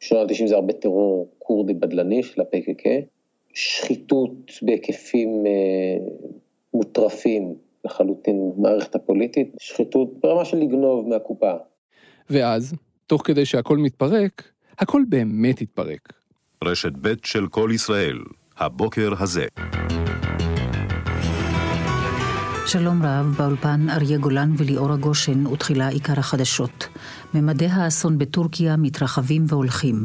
בשנות 0.00 0.30
ה-90 0.30 0.46
זה 0.46 0.54
הרבה 0.54 0.72
טרור 0.72 1.28
כורדי 1.38 1.74
בדלני 1.74 2.22
של 2.22 2.40
ה-PKK, 2.40 2.86
שחיתות 3.54 4.50
בהיקפים 4.62 5.46
אה, 5.46 6.06
מוטרפים 6.74 7.54
לחלוטין 7.84 8.52
במערכת 8.56 8.94
הפוליטית, 8.94 9.54
שחיתות 9.60 10.08
ברמה 10.22 10.44
של 10.44 10.56
לגנוב 10.56 11.08
מהקופה. 11.08 11.52
ואז, 12.30 12.74
תוך 13.06 13.22
כדי 13.26 13.44
שהכל 13.44 13.78
מתפרק, 13.78 14.52
הכל 14.78 15.02
באמת 15.08 15.60
התפרק. 15.60 16.12
רשת 16.64 16.92
ב' 17.00 17.14
של 17.24 17.46
כל 17.46 17.70
ישראל, 17.74 18.18
הבוקר 18.58 19.12
הזה. 19.18 19.46
שלום 22.72 23.02
רב, 23.02 23.26
באולפן 23.38 23.80
אריה 23.90 24.18
גולן 24.18 24.50
וליאורה 24.58 24.96
גושן, 24.96 25.46
ותחילה 25.46 25.88
עיקר 25.88 26.12
החדשות. 26.18 26.88
ממדי 27.34 27.66
האסון 27.66 28.18
בטורקיה 28.18 28.76
מתרחבים 28.78 29.42
והולכים. 29.48 29.96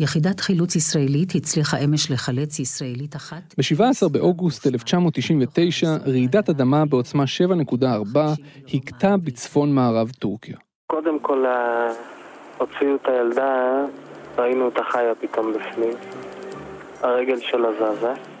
יחידת 0.00 0.40
חילוץ 0.40 0.76
ישראלית 0.76 1.34
הצליחה 1.34 1.76
אמש 1.84 2.10
לחלץ 2.10 2.58
ישראלית 2.58 3.16
אחת. 3.16 3.54
ב-17 3.58 4.08
באוגוסט 4.08 4.66
1999, 4.66 5.86
רעידת 6.06 6.48
אדמה 6.48 6.86
בעוצמה 6.86 7.24
7.4 7.24 8.18
הכתה 8.74 9.16
בצפון 9.16 9.74
מערב 9.74 10.10
טורקיה. 10.18 10.56
קודם 10.86 11.18
כל 11.18 11.44
הוציאו 12.58 12.96
את 13.02 13.08
הילדה, 13.08 13.84
ראינו 14.38 14.64
אותה 14.64 14.80
חיה 14.92 15.14
פתאום 15.20 15.52
בפנים. 15.52 15.94
הרגל 17.02 17.40
שלה 17.40 17.68
זזה. 17.78 18.31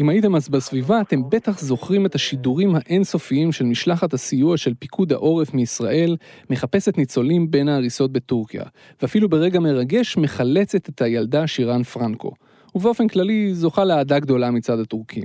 אם 0.00 0.08
הייתם 0.08 0.36
אז 0.36 0.48
בסביבה, 0.48 1.00
אתם 1.00 1.20
בטח 1.28 1.60
זוכרים 1.60 2.06
את 2.06 2.14
השידורים 2.14 2.74
האינסופיים 2.74 3.52
של 3.52 3.64
משלחת 3.64 4.14
הסיוע 4.14 4.56
של 4.56 4.74
פיקוד 4.78 5.12
העורף 5.12 5.54
מישראל, 5.54 6.16
מחפשת 6.50 6.98
ניצולים 6.98 7.50
בין 7.50 7.68
ההריסות 7.68 8.12
בטורקיה, 8.12 8.62
ואפילו 9.02 9.28
ברגע 9.28 9.60
מרגש 9.60 10.16
מחלצת 10.16 10.88
את 10.88 11.02
הילדה 11.02 11.46
שירן 11.46 11.82
פרנקו, 11.82 12.32
ובאופן 12.74 13.08
כללי 13.08 13.54
זוכה 13.54 13.84
לאהדה 13.84 14.18
גדולה 14.18 14.50
מצד 14.50 14.78
הטורקים. 14.78 15.24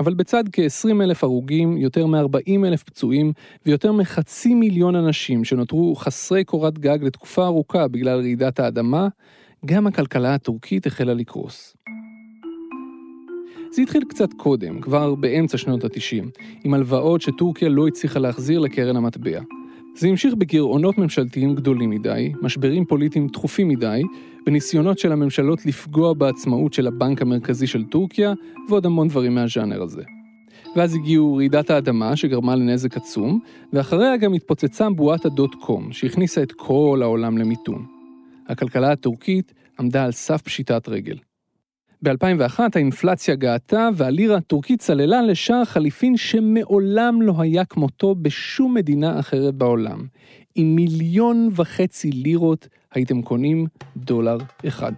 אבל 0.00 0.14
בצד 0.14 0.44
כ-20 0.52 1.02
אלף 1.02 1.24
הרוגים, 1.24 1.76
יותר 1.76 2.06
מ-40 2.06 2.66
אלף 2.66 2.82
פצועים 2.82 3.32
ויותר 3.66 3.92
מחצי 3.92 4.54
מיליון 4.54 4.94
אנשים 4.96 5.44
שנותרו 5.44 5.96
חסרי 5.96 6.44
קורת 6.44 6.78
גג 6.78 6.98
לתקופה 7.02 7.44
ארוכה 7.44 7.88
בגלל 7.88 8.18
רעידת 8.18 8.60
האדמה, 8.60 9.08
גם 9.66 9.86
הכלכלה 9.86 10.34
הטורקית 10.34 10.86
החלה 10.86 11.14
לקרוס. 11.14 11.76
זה 13.72 13.82
התחיל 13.82 14.04
קצת 14.08 14.32
קודם, 14.32 14.80
כבר 14.80 15.14
באמצע 15.14 15.58
שנות 15.58 15.84
ה-90, 15.84 16.40
עם 16.64 16.74
הלוואות 16.74 17.20
שטורקיה 17.20 17.68
לא 17.68 17.86
הצליחה 17.86 18.18
להחזיר 18.18 18.58
לקרן 18.58 18.96
המטבע. 18.96 19.40
זה 19.96 20.08
המשיך 20.08 20.34
בגירעונות 20.34 20.98
ממשלתיים 20.98 21.54
גדולים 21.54 21.90
מדי, 21.90 22.32
משברים 22.42 22.84
פוליטיים 22.84 23.28
תכופים 23.28 23.68
מדי, 23.68 24.02
בניסיונות 24.46 24.98
של 24.98 25.12
הממשלות 25.12 25.66
לפגוע 25.66 26.14
בעצמאות 26.14 26.72
של 26.72 26.86
הבנק 26.86 27.22
המרכזי 27.22 27.66
של 27.66 27.84
טורקיה, 27.84 28.32
ועוד 28.68 28.86
המון 28.86 29.08
דברים 29.08 29.34
מהז'אנר 29.34 29.82
הזה. 29.82 30.02
ואז 30.76 30.94
הגיעו 30.94 31.36
רעידת 31.36 31.70
האדמה 31.70 32.16
שגרמה 32.16 32.56
לנזק 32.56 32.96
עצום, 32.96 33.40
ואחריה 33.72 34.16
גם 34.16 34.34
התפוצצה 34.34 34.90
בועת 34.90 35.24
הדוט 35.24 35.54
קום, 35.54 35.92
שהכניסה 35.92 36.42
את 36.42 36.52
כל 36.52 37.00
העולם 37.02 37.38
למיתון. 37.38 37.86
הכלכלה 38.48 38.92
הטורקית 38.92 39.52
עמדה 39.78 40.04
על 40.04 40.12
סף 40.12 40.42
פשיטת 40.42 40.88
רגל. 40.88 41.16
ב-2001 42.02 42.60
האינפלציה 42.74 43.34
גאתה 43.34 43.88
והלירה 43.94 44.36
הטורקית 44.36 44.80
צללה 44.80 45.22
לשער 45.22 45.64
חליפין 45.64 46.16
שמעולם 46.16 47.22
לא 47.22 47.34
היה 47.38 47.64
כמותו 47.64 48.14
בשום 48.14 48.74
מדינה 48.74 49.20
אחרת 49.20 49.54
בעולם. 49.54 50.06
עם 50.54 50.74
מיליון 50.74 51.48
וחצי 51.56 52.10
לירות 52.10 52.68
הייתם 52.94 53.22
קונים 53.22 53.66
דולר 53.96 54.38
אחד. 54.68 54.92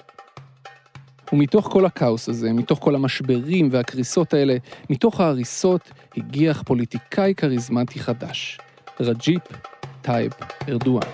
ומתוך 1.32 1.68
כל 1.72 1.86
הכאוס 1.86 2.28
הזה, 2.28 2.52
מתוך 2.52 2.78
כל 2.78 2.94
המשברים 2.94 3.68
והקריסות 3.72 4.34
האלה, 4.34 4.56
מתוך 4.90 5.20
ההריסות, 5.20 5.90
הגיח 6.16 6.62
פוליטיקאי 6.62 7.34
כריזמטי 7.36 7.98
חדש, 7.98 8.58
רג'פ 9.00 9.42
טאיפ 10.02 10.32
ארדואן. 10.68 11.08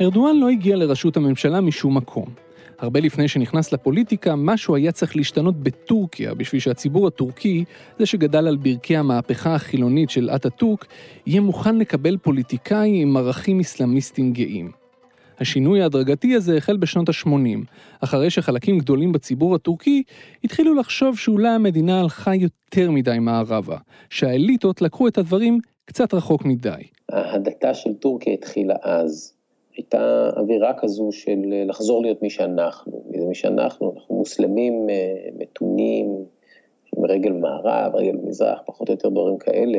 ארדואן 0.00 0.36
לא 0.36 0.48
הגיע 0.48 0.76
לראשות 0.76 1.16
הממשלה 1.16 1.60
משום 1.60 1.96
מקום. 1.96 2.24
הרבה 2.78 3.00
לפני 3.00 3.28
שנכנס 3.28 3.72
לפוליטיקה, 3.72 4.36
משהו 4.36 4.76
היה 4.76 4.92
צריך 4.92 5.16
להשתנות 5.16 5.56
בטורקיה 5.56 6.34
בשביל 6.34 6.60
שהציבור 6.60 7.06
הטורקי, 7.06 7.64
זה 7.98 8.06
שגדל 8.06 8.46
על 8.46 8.56
ברכי 8.56 8.96
המהפכה 8.96 9.54
החילונית 9.54 10.10
של 10.10 10.30
אטאטורק, 10.30 10.86
יהיה 11.26 11.40
מוכן 11.40 11.78
לקבל 11.78 12.16
פוליטיקאי 12.16 13.02
עם 13.02 13.16
ערכים 13.16 13.60
אסלאמיסטיים 13.60 14.32
גאים. 14.32 14.70
השינוי 15.40 15.82
ההדרגתי 15.82 16.34
הזה 16.34 16.56
החל 16.56 16.76
בשנות 16.76 17.08
ה-80, 17.08 17.58
אחרי 18.00 18.30
שחלקים 18.30 18.78
גדולים 18.78 19.12
בציבור 19.12 19.54
הטורקי 19.54 20.02
התחילו 20.44 20.74
לחשוב 20.74 21.18
שאולי 21.18 21.48
המדינה 21.48 22.00
הלכה 22.00 22.34
יותר 22.34 22.90
מדי 22.90 23.18
מערבה, 23.20 23.76
שהאליטות 24.10 24.82
לקחו 24.82 25.08
את 25.08 25.18
הדברים 25.18 25.58
קצת 25.84 26.14
רחוק 26.14 26.44
מדי. 26.44 26.82
ההדתה 27.08 27.74
של 27.74 27.94
טורקיה 27.94 28.32
התחילה 28.32 28.74
אז. 28.82 29.39
הייתה 29.80 30.30
אווירה 30.36 30.72
כזו 30.80 31.08
של 31.12 31.38
לחזור 31.68 32.02
להיות 32.02 32.22
מי 32.22 32.30
שאנחנו, 32.30 33.04
מי 33.10 33.20
זה 33.20 33.26
מי 33.26 33.34
שאנחנו, 33.34 33.92
אנחנו 33.96 34.14
מוסלמים 34.14 34.90
אה, 34.90 35.30
מתונים, 35.38 36.06
עם 36.96 37.04
רגל 37.04 37.32
מערב, 37.32 37.94
רגל 37.94 38.16
מזרח, 38.24 38.58
פחות 38.66 38.88
או 38.88 38.94
יותר 38.94 39.08
דברים 39.08 39.38
כאלה. 39.38 39.78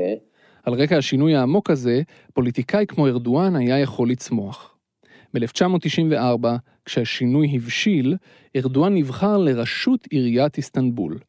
על 0.64 0.74
רקע 0.74 0.98
השינוי 0.98 1.36
העמוק 1.36 1.70
הזה, 1.70 2.02
פוליטיקאי 2.34 2.86
כמו 2.88 3.08
ארדואן 3.08 3.56
היה 3.56 3.80
יכול 3.80 4.10
לצמוח. 4.10 4.78
ב-1994, 5.34 6.48
כשהשינוי 6.86 7.52
הבשיל, 7.56 8.16
ארדואן 8.56 8.96
נבחר 8.96 9.38
לראשות 9.38 10.08
עיריית 10.10 10.58
איסטנבול. 10.58 11.20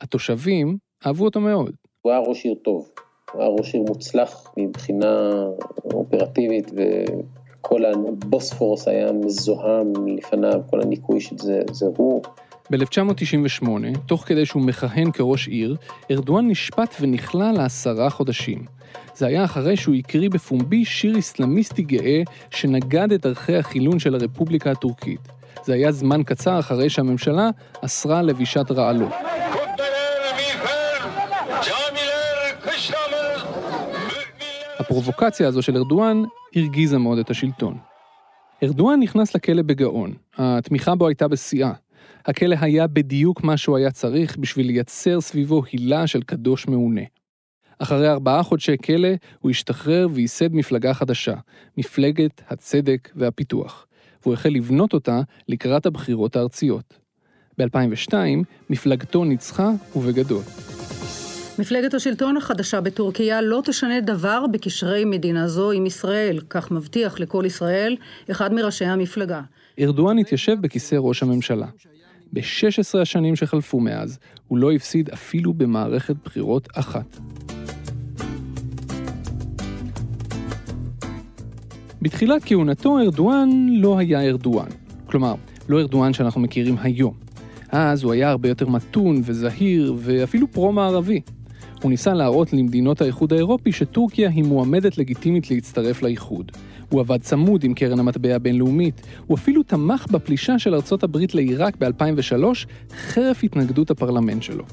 התושבים 0.00 0.76
אהבו 1.06 1.24
אותו 1.24 1.40
מאוד. 1.40 1.74
הוא 2.02 2.12
היה 2.12 2.20
ראש 2.20 2.44
עיר 2.44 2.54
טוב, 2.54 2.90
הוא 3.32 3.42
היה 3.42 3.50
ראש 3.50 3.74
עיר 3.74 3.82
מוצלח 3.82 4.54
מבחינה 4.56 5.44
אופרטיבית 5.84 6.70
ו... 6.76 6.82
כל 7.62 7.82
הבוספורוס 7.84 8.88
היה 8.88 9.12
מזוהם 9.12 9.92
לפניו, 10.06 10.60
כל 10.70 10.80
הניקוי 10.80 11.20
של 11.20 11.38
זה, 11.38 11.60
זה 11.70 11.86
הוא. 11.96 12.22
ב-1998, 12.70 13.68
תוך 14.06 14.24
כדי 14.26 14.46
שהוא 14.46 14.62
מכהן 14.62 15.10
כראש 15.10 15.48
עיר, 15.48 15.76
ארדואן 16.10 16.48
נשפט 16.48 16.94
ונכלא 17.00 17.50
לעשרה 17.50 18.10
חודשים. 18.10 18.64
זה 19.14 19.26
היה 19.26 19.44
אחרי 19.44 19.76
שהוא 19.76 19.94
הקריא 19.94 20.30
בפומבי 20.30 20.84
שיר 20.84 21.18
אסלאמיסטי 21.18 21.82
גאה 21.82 22.22
שנגד 22.50 23.12
את 23.12 23.26
ערכי 23.26 23.56
החילון 23.56 23.98
של 23.98 24.14
הרפובליקה 24.14 24.70
הטורקית. 24.70 25.28
זה 25.64 25.74
היה 25.74 25.92
זמן 25.92 26.22
קצר 26.22 26.58
אחרי 26.58 26.90
שהממשלה 26.90 27.50
אסרה 27.84 28.22
לבישת 28.22 28.70
רעלות. 28.70 29.12
הפרובוקציה 34.78 35.48
הזו 35.48 35.62
של 35.62 35.76
ארדואן 35.76 36.22
הרגיזה 36.56 36.98
מאוד 36.98 37.18
את 37.18 37.30
השלטון. 37.30 37.78
ארדואן 38.62 39.00
נכנס 39.00 39.34
לכלא 39.34 39.62
בגאון, 39.62 40.14
התמיכה 40.36 40.94
בו 40.94 41.08
הייתה 41.08 41.28
בשיאה. 41.28 41.72
הכלא 42.26 42.56
היה 42.60 42.86
בדיוק 42.86 43.44
מה 43.44 43.56
שהוא 43.56 43.76
היה 43.76 43.90
צריך 43.90 44.36
בשביל 44.36 44.66
לייצר 44.66 45.20
סביבו 45.20 45.62
הילה 45.72 46.06
של 46.06 46.22
קדוש 46.22 46.68
מעונה. 46.68 47.00
אחרי 47.78 48.10
ארבעה 48.10 48.42
חודשי 48.42 48.76
כלא, 48.84 49.08
הוא 49.40 49.50
השתחרר 49.50 50.06
וייסד 50.12 50.54
מפלגה 50.54 50.94
חדשה, 50.94 51.34
מפלגת 51.78 52.42
הצדק 52.48 53.10
והפיתוח, 53.14 53.86
והוא 54.22 54.34
החל 54.34 54.48
לבנות 54.48 54.92
אותה 54.92 55.20
לקראת 55.48 55.86
הבחירות 55.86 56.36
הארציות. 56.36 56.98
ב-2002, 57.58 58.14
מפלגתו 58.70 59.24
ניצחה 59.24 59.70
ובגדול. 59.96 60.42
מפלגת 61.58 61.94
השלטון 61.94 62.36
החדשה 62.36 62.80
בטורקיה 62.80 63.42
לא 63.42 63.62
תשנה 63.64 64.00
דבר 64.00 64.44
בקשרי 64.52 65.04
מדינה 65.04 65.48
זו 65.48 65.70
עם 65.70 65.86
ישראל, 65.86 66.40
כך 66.50 66.70
מבטיח 66.70 67.20
לכל 67.20 67.44
ישראל 67.46 67.96
אחד 68.30 68.54
מראשי 68.54 68.84
המפלגה. 68.84 69.40
ארדואן 69.80 70.18
התיישב 70.18 70.56
בכיסא 70.60 70.94
ראש 70.94 71.22
הממשלה. 71.22 71.66
ב-16 72.32 72.98
השנים 73.02 73.36
שחלפו 73.36 73.80
מאז, 73.80 74.18
הוא 74.48 74.58
לא 74.58 74.72
הפסיד 74.72 75.10
אפילו 75.10 75.52
במערכת 75.52 76.14
בחירות 76.24 76.68
אחת. 76.74 77.18
בתחילת 82.02 82.42
כהונתו 82.44 82.98
ארדואן 82.98 83.48
לא 83.68 83.98
היה 83.98 84.20
ארדואן. 84.20 84.68
כלומר, 85.06 85.34
לא 85.68 85.80
ארדואן 85.80 86.12
שאנחנו 86.12 86.40
מכירים 86.40 86.76
היום. 86.80 87.14
אז 87.68 88.02
הוא 88.02 88.12
היה 88.12 88.30
הרבה 88.30 88.48
יותר 88.48 88.68
מתון 88.68 89.22
וזהיר 89.24 89.94
ואפילו 89.98 90.46
פרו-מערבי. 90.52 91.20
הוא 91.82 91.90
ניסה 91.90 92.14
להראות 92.14 92.52
למדינות 92.52 93.00
האיחוד 93.00 93.32
האירופי 93.32 93.72
שטורקיה 93.72 94.30
היא 94.30 94.44
מועמדת 94.44 94.98
לגיטימית 94.98 95.50
להצטרף 95.50 96.02
לאיחוד. 96.02 96.52
הוא 96.88 97.00
עבד 97.00 97.20
צמוד 97.20 97.64
עם 97.64 97.74
קרן 97.74 97.98
המטבע 97.98 98.34
הבינלאומית, 98.34 99.06
הוא 99.26 99.36
אפילו 99.36 99.62
תמך 99.62 100.06
בפלישה 100.10 100.58
של 100.58 100.74
ארצות 100.74 101.02
הברית 101.02 101.34
לעיראק 101.34 101.76
ב-2003, 101.76 102.44
חרף 102.96 103.44
התנגדות 103.44 103.90
הפרלמנט 103.90 104.42
שלו. 104.42 104.64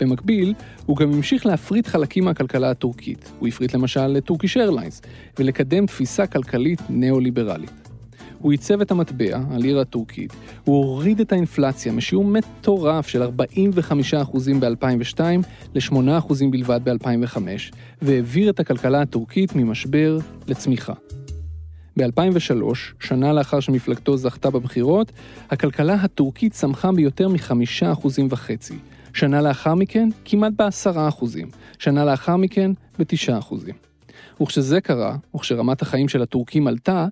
במקביל, 0.00 0.54
הוא 0.86 0.96
גם 0.96 1.12
המשיך 1.12 1.46
להפריט 1.46 1.86
חלקים 1.86 2.24
מהכלכלה 2.24 2.70
הטורקית. 2.70 3.32
הוא 3.38 3.48
הפריט 3.48 3.74
למשל 3.74 4.06
לטורקיש 4.06 4.56
איירליינס, 4.56 5.02
ולקדם 5.38 5.86
תפיסה 5.86 6.26
כלכלית 6.26 6.80
ניאו-ליברלית. 6.90 7.81
הוא 8.42 8.52
ייצב 8.52 8.80
את 8.80 8.90
המטבע, 8.90 9.40
הלירה 9.50 9.82
הטורקית, 9.82 10.32
הוא 10.64 10.84
הוריד 10.84 11.20
את 11.20 11.32
האינפלציה 11.32 11.92
משיעור 11.92 12.24
מטורף 12.24 13.08
של 13.08 13.22
45% 13.22 13.26
ב-2002 14.60 15.20
ל-8% 15.74 16.32
בלבד 16.50 16.80
ב-2005, 16.84 17.36
והעביר 18.02 18.50
את 18.50 18.60
הכלכלה 18.60 19.00
הטורקית 19.00 19.56
ממשבר 19.56 20.18
לצמיחה. 20.48 20.92
ב-2003, 21.96 22.76
שנה 23.00 23.32
לאחר 23.32 23.60
שמפלגתו 23.60 24.16
זכתה 24.16 24.50
בבחירות, 24.50 25.12
הכלכלה 25.50 25.94
הטורקית 25.94 26.52
צמחה 26.52 26.92
ביותר 26.92 27.28
מחמישה 27.28 27.92
אחוזים 27.92 28.28
וחצי. 28.30 28.74
שנה 29.14 29.42
לאחר 29.42 29.74
מכן, 29.74 30.08
כמעט 30.24 30.52
בעשרה 30.56 31.08
אחוזים. 31.08 31.48
שנה 31.78 32.04
לאחר 32.04 32.36
מכן, 32.36 32.70
בתשעה 32.98 33.38
אחוזים. 33.38 33.74
וכשזה 34.42 34.80
קרה, 34.80 35.16
וכשרמת 35.36 35.82
החיים 35.82 36.08
של 36.08 36.22
הטורקים 36.22 36.66
עלתה, 36.66 37.06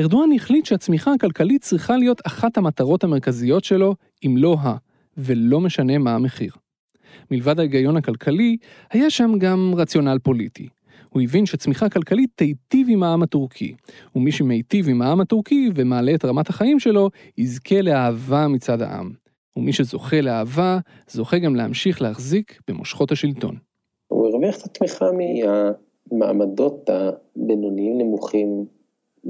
ארדואן 0.00 0.32
החליט 0.32 0.66
שהצמיחה 0.66 1.12
הכלכלית 1.12 1.62
צריכה 1.62 1.96
להיות 1.96 2.20
אחת 2.26 2.56
המטרות 2.56 3.04
המרכזיות 3.04 3.64
שלו, 3.64 3.94
אם 4.26 4.34
לא 4.36 4.56
ה, 4.62 4.76
ולא 5.16 5.60
משנה 5.60 5.98
מה 5.98 6.14
המחיר. 6.14 6.52
מלבד 7.30 7.58
ההיגיון 7.58 7.96
הכלכלי, 7.96 8.56
היה 8.90 9.10
שם 9.10 9.32
גם 9.38 9.72
רציונל 9.76 10.18
פוליטי. 10.22 10.68
הוא 11.10 11.22
הבין 11.22 11.46
שצמיחה 11.46 11.88
כלכלית 11.88 12.30
תיטיב 12.34 12.86
עם 12.90 13.02
העם 13.02 13.22
הטורקי, 13.22 13.74
ומי 14.16 14.32
שמיטיב 14.32 14.88
עם 14.88 15.02
העם 15.02 15.20
הטורקי 15.20 15.70
ומעלה 15.74 16.14
את 16.14 16.24
רמת 16.24 16.48
החיים 16.48 16.78
שלו, 16.78 17.10
יזכה 17.38 17.82
לאהבה 17.82 18.48
מצד 18.48 18.82
העם. 18.82 19.12
ומי 19.56 19.72
שזוכה 19.72 20.20
לאהבה, 20.20 20.78
זוכה 21.08 21.38
גם 21.38 21.56
להמשיך 21.56 22.02
להחזיק 22.02 22.60
במושכות 22.68 23.12
השלטון. 23.12 23.56
הוא 24.08 24.26
הרוויח 24.28 24.56
את 24.56 24.64
התמיכה 24.64 25.06
מהמעמדות 26.12 26.90
הבינוניים 26.90 27.98
נמוכים, 27.98 28.77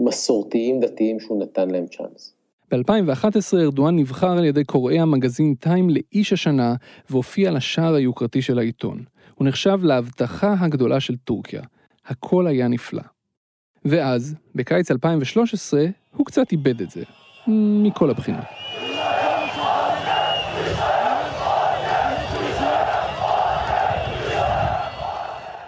מסורתיים 0.05 0.81
דתיים 0.81 1.21
שהוא 1.21 1.43
נתן 1.43 1.71
להם 1.71 1.87
צ'אנס. 1.87 2.35
ב-2011 2.71 3.59
ארדואן 3.59 3.97
נבחר 3.97 4.39
על 4.39 4.45
ידי 4.45 4.65
קוראי 4.65 5.01
המגזין 5.01 5.55
טיים 5.55 5.91
לאיש 5.91 6.33
השנה 6.33 6.75
והופיע 7.11 7.51
לשער 7.51 7.95
היוקרתי 7.95 8.43
של 8.43 8.59
העיתון. 8.59 9.05
הוא 9.35 9.49
נחשב 9.49 9.79
להבטחה 9.83 10.55
הגדולה 10.61 11.01
של 11.01 11.17
טורקיה. 11.17 11.63
הכל 12.07 12.47
היה 12.47 12.69
נפלא. 12.69 13.03
ואז, 13.85 14.35
בקיץ 14.55 14.91
2013, 14.91 15.87
הוא 16.17 16.27
קצת 16.27 16.53
איבד 16.53 16.81
את 16.81 16.91
זה. 16.91 17.03
מכל 17.83 18.11
הבחינות. 18.11 18.45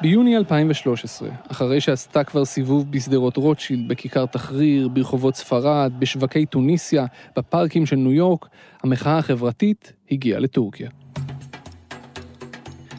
ביוני 0.03 0.37
2013, 0.37 1.29
אחרי 1.49 1.81
שעשתה 1.81 2.25
כבר 2.25 2.45
סיבוב 2.45 2.91
בשדרות 2.91 3.37
רוטשילד, 3.37 3.89
בכיכר 3.89 4.27
תחריר, 4.27 4.89
ברחובות 4.89 5.37
ספרד, 5.37 5.93
בשווקי 5.99 6.47
טוניסיה, 6.47 7.07
בפארקים 7.37 7.87
של 7.87 7.97
ניו 7.97 8.13
יורק, 8.13 8.47
המחאה 8.83 9.19
החברתית 9.19 9.93
הגיעה 10.11 10.41
לטורקיה. 10.41 10.91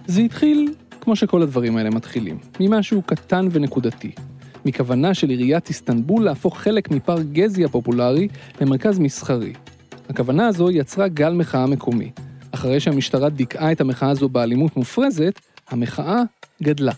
זה 0.06 0.22
התחיל 0.22 0.74
כמו 1.02 1.16
שכל 1.16 1.42
הדברים 1.42 1.78
האלה 1.78 1.90
מתחילים, 1.90 2.38
ממשהו 2.60 3.02
קטן 3.02 3.48
ונקודתי. 3.52 4.12
מכוונה 4.66 5.14
של 5.14 5.30
עיריית 5.30 5.70
איסטנבול 5.70 6.24
להפוך 6.24 6.60
חלק 6.60 6.92
מפארק 6.92 7.26
גזי 7.32 7.66
הפופולרי 7.66 8.28
למרכז 8.62 9.00
מסחרי. 9.00 9.54
הכוונה 10.10 10.48
הזו 10.48 10.72
יצרה 10.72 11.08
גל 11.08 11.34
מחאה 11.34 11.68
מקומי. 11.68 12.12
אחרי 12.52 12.80
שהמשטרה 12.80 13.30
דיכאה 13.30 13.72
את 13.72 13.82
המחאה 13.82 14.10
הזו 14.10 14.30
באלימות 14.30 14.78
מופרזת, 14.78 15.40
המחאה 15.70 16.22
גדלה. 16.64 16.92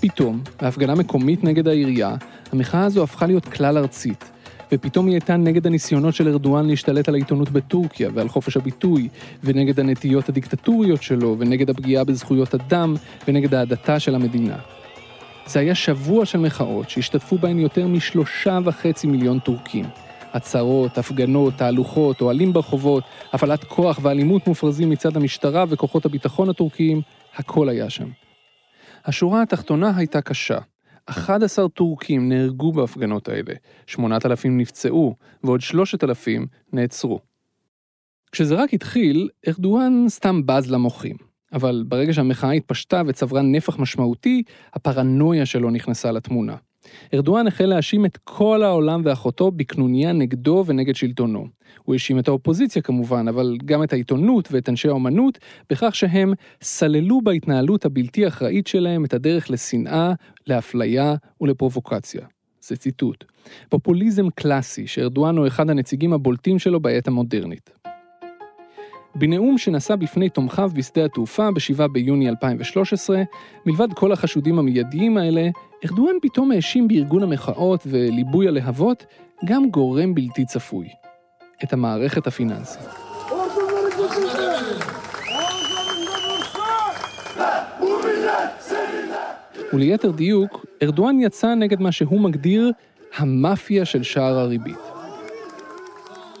פתאום, 0.00 0.42
בהפגנה 0.62 0.94
מקומית 0.94 1.44
נגד 1.44 1.68
העירייה, 1.68 2.16
המחאה 2.52 2.84
הזו 2.84 3.02
הפכה 3.02 3.26
להיות 3.26 3.44
כלל 3.44 3.78
ארצית, 3.78 4.30
ופתאום 4.72 5.06
היא 5.06 5.14
הייתה 5.14 5.36
נגד 5.36 5.66
הניסיונות 5.66 6.14
של 6.14 6.28
ארדואן 6.28 6.66
להשתלט 6.66 7.08
על 7.08 7.14
העיתונות 7.14 7.50
בטורקיה 7.50 8.10
ועל 8.14 8.28
חופש 8.28 8.56
הביטוי, 8.56 9.08
ונגד 9.44 9.80
הנטיות 9.80 10.28
הדיקטטוריות 10.28 11.02
שלו, 11.02 11.36
ונגד 11.38 11.70
הפגיעה 11.70 12.04
בזכויות 12.04 12.54
אדם, 12.54 12.94
ונגד 13.28 13.54
ההדתה 13.54 14.00
של 14.00 14.14
המדינה. 14.14 14.56
זה 15.46 15.60
היה 15.60 15.74
שבוע 15.74 16.24
של 16.26 16.38
מחאות 16.38 16.90
שהשתתפו 16.90 17.38
בהן 17.38 17.58
יותר 17.58 17.86
משלושה 17.86 18.58
וחצי 18.64 19.06
מיליון 19.06 19.38
טורקים. 19.38 19.84
עצרות, 20.32 20.98
הפגנות, 20.98 21.54
תהלוכות, 21.56 22.20
אוהלים 22.20 22.52
ברחובות, 22.52 23.04
הפעלת 23.32 23.64
כוח 23.64 23.98
ואלימות 24.02 24.46
מופרזים 24.46 24.90
מצד 24.90 25.16
המשטרה 25.16 25.64
וכוחות 25.68 26.04
הביטחון 26.04 26.50
הטורקיים, 26.50 27.02
הכל 27.36 27.68
היה 27.68 27.90
שם. 27.90 28.08
השורה 29.04 29.42
התחתונה 29.42 29.92
הייתה 29.96 30.20
קשה. 30.20 30.58
11 31.06 31.68
טורקים 31.68 32.28
נהרגו 32.28 32.72
בהפגנות 32.72 33.28
האלה, 33.28 33.54
8,000 33.86 34.58
נפצעו 34.58 35.16
ועוד 35.44 35.60
3,000 35.60 36.46
נעצרו. 36.72 37.20
כשזה 38.32 38.54
רק 38.54 38.74
התחיל, 38.74 39.28
ארדואן 39.48 40.04
סתם 40.08 40.46
בז 40.46 40.70
למוחים. 40.70 41.16
אבל 41.52 41.84
ברגע 41.88 42.12
שהמחאה 42.12 42.50
התפשטה 42.50 43.02
וצברה 43.06 43.42
נפח 43.42 43.78
משמעותי, 43.78 44.42
הפרנויה 44.74 45.46
שלו 45.46 45.70
נכנסה 45.70 46.12
לתמונה. 46.12 46.56
ארדואן 47.14 47.46
החל 47.46 47.66
להאשים 47.66 48.04
את 48.06 48.18
כל 48.24 48.62
העולם 48.62 49.02
ואחותו 49.04 49.50
בקנוניה 49.50 50.12
נגדו 50.12 50.64
ונגד 50.66 50.94
שלטונו. 50.94 51.46
הוא 51.84 51.94
האשים 51.94 52.18
את 52.18 52.28
האופוזיציה 52.28 52.82
כמובן, 52.82 53.28
אבל 53.28 53.56
גם 53.64 53.82
את 53.82 53.92
העיתונות 53.92 54.48
ואת 54.52 54.68
אנשי 54.68 54.88
האומנות, 54.88 55.38
בכך 55.70 55.94
שהם 55.94 56.32
סללו 56.62 57.20
בהתנהלות 57.20 57.84
הבלתי 57.84 58.28
אחראית 58.28 58.66
שלהם 58.66 59.04
את 59.04 59.14
הדרך 59.14 59.50
לשנאה, 59.50 60.12
לאפליה 60.46 61.14
ולפרובוקציה. 61.40 62.26
זה 62.60 62.76
ציטוט. 62.76 63.24
פופוליזם 63.68 64.30
קלאסי, 64.30 64.86
שארדואן 64.86 65.36
הוא 65.36 65.46
אחד 65.46 65.70
הנציגים 65.70 66.12
הבולטים 66.12 66.58
שלו 66.58 66.80
בעת 66.80 67.08
המודרנית. 67.08 67.70
בנאום 69.14 69.58
שנשא 69.58 69.96
בפני 69.96 70.28
תומכיו 70.28 70.70
בשדה 70.74 71.04
התעופה 71.04 71.50
ב-7 71.50 71.86
ביוני 71.86 72.28
2013, 72.28 73.22
מלבד 73.66 73.92
כל 73.92 74.12
החשודים 74.12 74.58
המיידיים 74.58 75.16
האלה, 75.16 75.48
ארדואן 75.84 76.14
פתאום 76.22 76.50
האשים 76.50 76.88
בארגון 76.88 77.22
המחאות 77.22 77.82
וליבוי 77.86 78.48
הלהבות 78.48 79.06
גם 79.44 79.70
גורם 79.70 80.14
בלתי 80.14 80.44
צפוי, 80.44 80.88
את 81.64 81.72
המערכת 81.72 82.26
הפיננסית. 82.26 82.88
וליתר 89.72 90.10
דיוק, 90.10 90.66
ארדואן 90.82 91.20
יצא 91.20 91.54
נגד 91.54 91.80
מה 91.80 91.92
שהוא 91.92 92.20
מגדיר 92.20 92.72
המאפיה 93.16 93.84
של 93.84 94.02
שער 94.02 94.38
הריבית. 94.38 94.78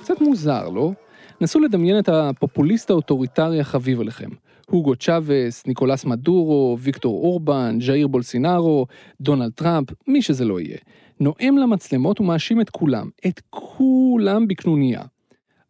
קצת 0.00 0.20
מוזר, 0.20 0.68
לא? 0.68 0.92
נסו 1.40 1.60
לדמיין 1.60 1.98
את 1.98 2.08
הפופוליסט 2.08 2.90
האוטוריטרי 2.90 3.60
החביב 3.60 4.00
עליכם. 4.00 4.28
הוגו 4.66 4.96
צ'אבס, 4.96 5.66
ניקולס 5.66 6.04
מדורו, 6.04 6.76
ויקטור 6.80 7.24
אורבן, 7.24 7.78
ז'איר 7.80 8.06
בולסונארו, 8.06 8.86
דונלד 9.20 9.52
טראמפ, 9.52 9.88
מי 10.06 10.22
שזה 10.22 10.44
לא 10.44 10.60
יהיה. 10.60 10.76
נואם 11.20 11.58
למצלמות 11.58 12.20
ומאשים 12.20 12.60
את 12.60 12.70
כולם, 12.70 13.10
את 13.26 13.40
כולם 13.50 14.48
בקנוניה. 14.48 15.02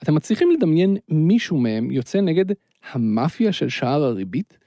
אתם 0.02 0.14
מצליחים 0.14 0.50
לדמיין 0.50 0.96
מישהו 1.09 1.59
מהם 1.59 1.90
יוצא 1.90 2.20
נגד 2.20 2.44
המאפיה 2.92 3.52
של 3.52 3.68
שער 3.68 4.04
הריבית? 4.04 4.59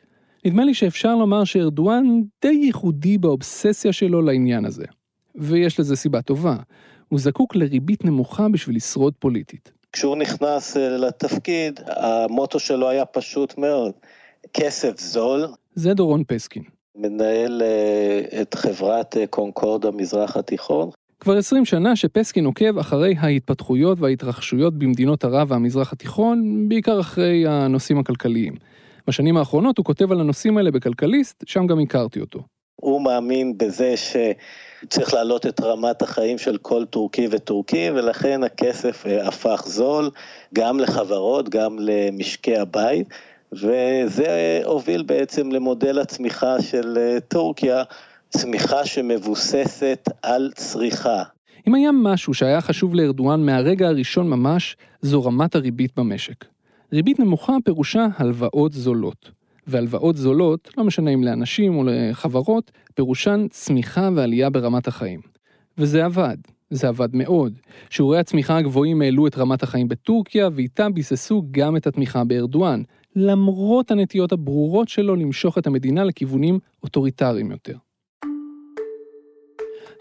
נדמה 0.45 0.65
לי 0.65 0.73
שאפשר 0.73 1.15
לומר 1.15 1.43
שארדואן 1.43 2.21
די 2.41 2.53
ייחודי 2.53 3.17
באובססיה 3.17 3.93
שלו 3.93 4.21
לעניין 4.21 4.65
הזה. 4.65 4.85
ויש 5.35 5.79
לזה 5.79 5.95
סיבה 5.95 6.21
טובה, 6.21 6.55
הוא 7.09 7.19
זקוק 7.19 7.55
לריבית 7.55 8.05
נמוכה 8.05 8.49
בשביל 8.49 8.75
לשרוד 8.75 9.13
פוליטית. 9.19 9.82
כשהוא 9.93 10.15
נכנס 10.17 10.77
אה, 10.77 10.89
לתפקיד, 10.89 11.79
המוטו 11.87 12.59
שלו 12.59 12.89
היה 12.89 13.05
פשוט 13.05 13.57
מאוד, 13.57 13.91
כסף 14.53 14.99
זול. 14.99 15.47
זה 15.75 15.93
דורון 15.93 16.23
פסקין. 16.27 16.63
מנהל 16.95 17.61
אה, 17.61 18.41
את 18.41 18.53
חברת 18.53 19.17
אה, 19.17 19.27
קונקורד 19.27 19.85
המזרח 19.85 20.37
התיכון. 20.37 20.89
כבר 21.19 21.37
20 21.37 21.65
שנה 21.65 21.95
שפסקין 21.95 22.45
עוקב 22.45 22.77
אחרי 22.77 23.15
ההתפתחויות 23.19 23.99
וההתרחשויות 23.99 24.73
במדינות 24.77 25.23
ערב 25.23 25.51
והמזרח 25.51 25.93
התיכון, 25.93 26.69
בעיקר 26.69 26.99
אחרי 26.99 27.47
הנושאים 27.47 27.99
הכלכליים. 27.99 28.53
בשנים 29.07 29.37
האחרונות 29.37 29.77
הוא 29.77 29.85
כותב 29.85 30.11
על 30.11 30.19
הנושאים 30.19 30.57
האלה 30.57 30.71
בכלכליסט, 30.71 31.43
שם 31.47 31.67
גם 31.67 31.79
הכרתי 31.79 32.19
אותו. 32.19 32.39
הוא 32.83 33.01
מאמין 33.01 33.57
בזה 33.57 33.93
שצריך 33.97 35.13
להעלות 35.13 35.45
את 35.45 35.59
רמת 35.59 36.01
החיים 36.01 36.37
של 36.37 36.57
כל 36.57 36.85
טורקי 36.85 37.27
וטורקי, 37.31 37.89
ולכן 37.95 38.43
הכסף 38.43 39.05
אה, 39.05 39.27
הפך 39.27 39.63
זול 39.67 40.09
גם 40.53 40.79
לחברות, 40.79 41.49
גם 41.49 41.77
למשקי 41.79 42.57
הבית, 42.57 43.07
וזה 43.53 44.61
הוביל 44.65 45.03
בעצם 45.03 45.51
למודל 45.51 45.99
הצמיחה 45.99 46.61
של 46.61 46.97
אה, 46.97 47.19
טורקיה, 47.19 47.83
צמיחה 48.29 48.85
שמבוססת 48.85 50.09
על 50.21 50.51
צריכה. 50.55 51.23
אם 51.67 51.75
היה 51.75 51.89
משהו 51.93 52.33
שהיה 52.33 52.61
חשוב 52.61 52.95
לארדואן 52.95 53.45
מהרגע 53.45 53.87
הראשון 53.87 54.29
ממש, 54.29 54.77
זו 55.01 55.23
רמת 55.23 55.55
הריבית 55.55 55.91
במשק. 55.97 56.45
ריבית 56.93 57.19
נמוכה 57.19 57.53
פירושה 57.65 58.07
הלוואות 58.17 58.73
זולות. 58.73 59.42
והלוואות 59.67 60.17
זולות, 60.17 60.69
לא 60.77 60.83
משנה 60.83 61.11
אם 61.11 61.23
לאנשים 61.23 61.75
או 61.75 61.83
לחברות, 61.87 62.71
פירושן 62.95 63.45
צמיחה 63.49 64.09
ועלייה 64.15 64.49
ברמת 64.49 64.87
החיים. 64.87 65.19
וזה 65.77 66.05
עבד, 66.05 66.37
זה 66.69 66.87
עבד 66.87 67.15
מאוד. 67.15 67.53
שיעורי 67.89 68.19
הצמיחה 68.19 68.57
הגבוהים 68.57 69.01
העלו 69.01 69.27
את 69.27 69.37
רמת 69.37 69.63
החיים 69.63 69.87
בטורקיה, 69.87 70.49
ואיתה 70.55 70.89
ביססו 70.89 71.43
גם 71.51 71.75
את 71.75 71.87
התמיכה 71.87 72.23
בארדואן, 72.23 72.81
למרות 73.15 73.91
הנטיות 73.91 74.31
הברורות 74.31 74.89
שלו 74.89 75.15
למשוך 75.15 75.57
את 75.57 75.67
המדינה 75.67 76.03
לכיוונים 76.03 76.59
אוטוריטריים 76.83 77.51
יותר. 77.51 77.77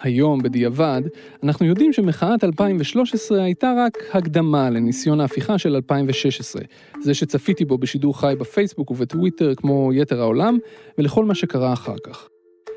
היום, 0.03 0.43
בדיעבד, 0.43 1.03
אנחנו 1.43 1.67
יודעים 1.67 1.93
שמחאת 1.93 2.45
2013 2.45 3.43
הייתה 3.43 3.73
רק 3.79 3.99
הקדמה 4.13 4.71
לניסיון 4.71 5.21
ההפיכה 5.21 5.59
של 5.59 5.75
2016, 5.75 6.63
זה 7.01 7.15
שצפיתי 7.15 7.65
בו 7.65 7.79
בשידור 7.79 8.21
חי 8.21 8.35
בפייסבוק 8.41 8.91
ובטוויטר 8.91 9.55
כמו 9.55 9.91
יתר 9.95 10.21
העולם, 10.21 10.59
ולכל 10.99 11.25
מה 11.25 11.35
שקרה 11.35 11.73
אחר 11.73 11.97
כך. 12.05 12.29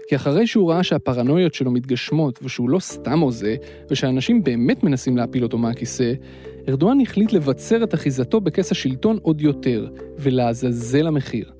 כי 0.07 0.15
אחרי 0.15 0.47
שהוא 0.47 0.71
ראה 0.71 0.83
שהפרנויות 0.83 1.53
שלו 1.53 1.71
מתגשמות 1.71 2.39
ושהוא 2.43 2.69
לא 2.69 2.79
סתם 2.79 3.19
הוזה, 3.19 3.55
ושאנשים 3.89 4.43
באמת 4.43 4.83
מנסים 4.83 5.17
להפיל 5.17 5.43
אותו 5.43 5.57
מהכיסא, 5.57 6.13
ארדואן 6.69 7.01
החליט 7.01 7.33
לבצר 7.33 7.83
את 7.83 7.93
אחיזתו 7.93 8.41
בכס 8.41 8.71
השלטון 8.71 9.17
עוד 9.21 9.41
יותר, 9.41 9.87
ולעזאזל 10.17 11.07
המחיר. 11.07 11.54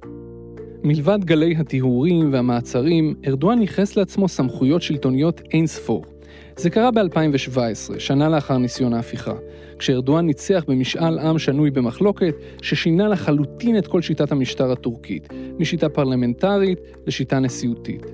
מלבד 0.86 1.26
גלי 1.26 1.56
הטיהורים 1.58 2.34
והמעצרים, 2.34 3.13
ארדואן 3.28 3.62
ייחס 3.62 3.95
לעצמו 3.95 4.28
סמכויות 4.28 4.82
שלטוניות 4.82 5.41
אין 5.52 5.67
ספור. 5.67 6.06
זה 6.58 6.69
קרה 6.69 6.91
ב-2017, 6.91 8.00
שנה 8.00 8.30
לאחר 8.30 8.58
ניסיון 8.58 8.93
ההפיכה, 8.93 9.34
כשארדואן 9.80 10.26
ניצח 10.26 10.63
במשאל 10.67 11.19
עם 11.19 11.39
שנוי 11.39 11.71
במחלוקת, 11.71 12.36
ששינה 12.62 13.08
לחלוטין 13.08 13.78
את 13.78 13.88
כל 13.88 14.02
שיטת 14.02 14.32
המשטר 14.32 14.71
הטורקית, 14.71 15.28
משיטה 15.60 15.89
פרלמנטרית 15.89 16.80
לשיטה 17.08 17.39
נשיאותית. 17.39 18.06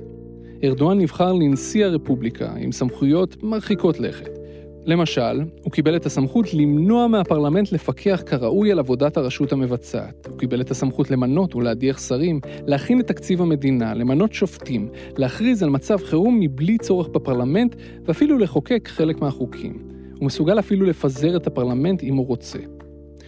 ארדואן 0.63 0.99
נבחר 0.99 1.33
לנשיא 1.33 1.85
הרפובליקה 1.85 2.53
עם 2.57 2.71
סמכויות 2.71 3.43
מרחיקות 3.43 3.99
לכת. 3.99 4.40
למשל, 4.85 5.41
הוא 5.63 5.71
קיבל 5.71 5.95
את 5.95 6.05
הסמכות 6.05 6.53
למנוע 6.53 7.07
מהפרלמנט 7.07 7.71
לפקח 7.71 8.23
כראוי 8.25 8.71
על 8.71 8.79
עבודת 8.79 9.17
הרשות 9.17 9.51
המבצעת. 9.51 10.27
הוא 10.29 10.37
קיבל 10.37 10.61
את 10.61 10.71
הסמכות 10.71 11.11
למנות 11.11 11.55
ולהדיח 11.55 11.99
שרים, 11.99 12.39
להכין 12.67 12.99
את 12.99 13.07
תקציב 13.07 13.41
המדינה, 13.41 13.93
למנות 13.93 14.33
שופטים, 14.33 14.89
להכריז 15.17 15.63
על 15.63 15.69
מצב 15.69 15.97
חירום 15.97 16.39
מבלי 16.39 16.77
צורך 16.77 17.07
בפרלמנט, 17.07 17.75
ואפילו 18.05 18.37
לחוקק 18.37 18.87
חלק 18.87 19.21
מהחוקים. 19.21 19.77
הוא 20.17 20.25
מסוגל 20.25 20.59
אפילו 20.59 20.85
לפזר 20.85 21.37
את 21.37 21.47
הפרלמנט 21.47 22.03
אם 22.03 22.15
הוא 22.15 22.27
רוצה. 22.27 22.59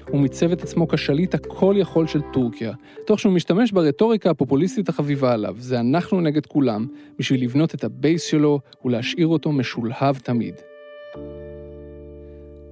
הוא 0.09 0.21
מיצב 0.21 0.51
את 0.51 0.61
עצמו 0.61 0.87
כשליט 0.87 1.33
הכל 1.33 1.75
יכול 1.77 2.07
של 2.07 2.21
טורקיה, 2.33 2.73
תוך 3.05 3.19
שהוא 3.19 3.33
משתמש 3.33 3.71
ברטוריקה 3.71 4.29
הפופוליסטית 4.29 4.89
החביבה 4.89 5.33
עליו, 5.33 5.55
זה 5.57 5.79
אנחנו 5.79 6.21
נגד 6.21 6.45
כולם, 6.45 6.87
בשביל 7.19 7.43
לבנות 7.43 7.75
את 7.75 7.83
ה 7.83 7.91
base 7.91 8.23
שלו 8.23 8.59
ולהשאיר 8.85 9.27
אותו 9.27 9.51
משולהב 9.51 10.15
תמיד. 10.15 10.72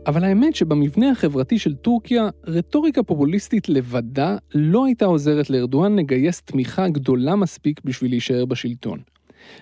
אבל 0.07 0.23
האמת 0.23 0.55
שבמבנה 0.55 1.11
החברתי 1.11 1.59
של 1.59 1.75
טורקיה, 1.75 2.29
רטוריקה 2.47 3.03
פופוליסטית 3.03 3.69
לבדה 3.69 4.37
לא 4.55 4.85
הייתה 4.85 5.05
עוזרת 5.05 5.49
לארדואן 5.49 5.95
לגייס 5.95 6.41
תמיכה 6.41 6.89
גדולה 6.89 7.35
מספיק 7.35 7.81
בשביל 7.83 8.11
להישאר 8.11 8.45
בשלטון. 8.45 8.99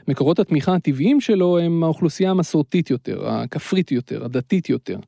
מקורות 0.07 0.39
התמיכה 0.39 0.75
הטבעיים 0.75 1.21
שלו 1.21 1.59
הם 1.59 1.83
האוכלוסייה 1.83 2.31
המסורתית 2.31 2.89
יותר, 2.89 3.29
הכפרית 3.29 3.91
יותר, 3.91 4.25
הדתית 4.25 4.69
יותר. 4.69 4.99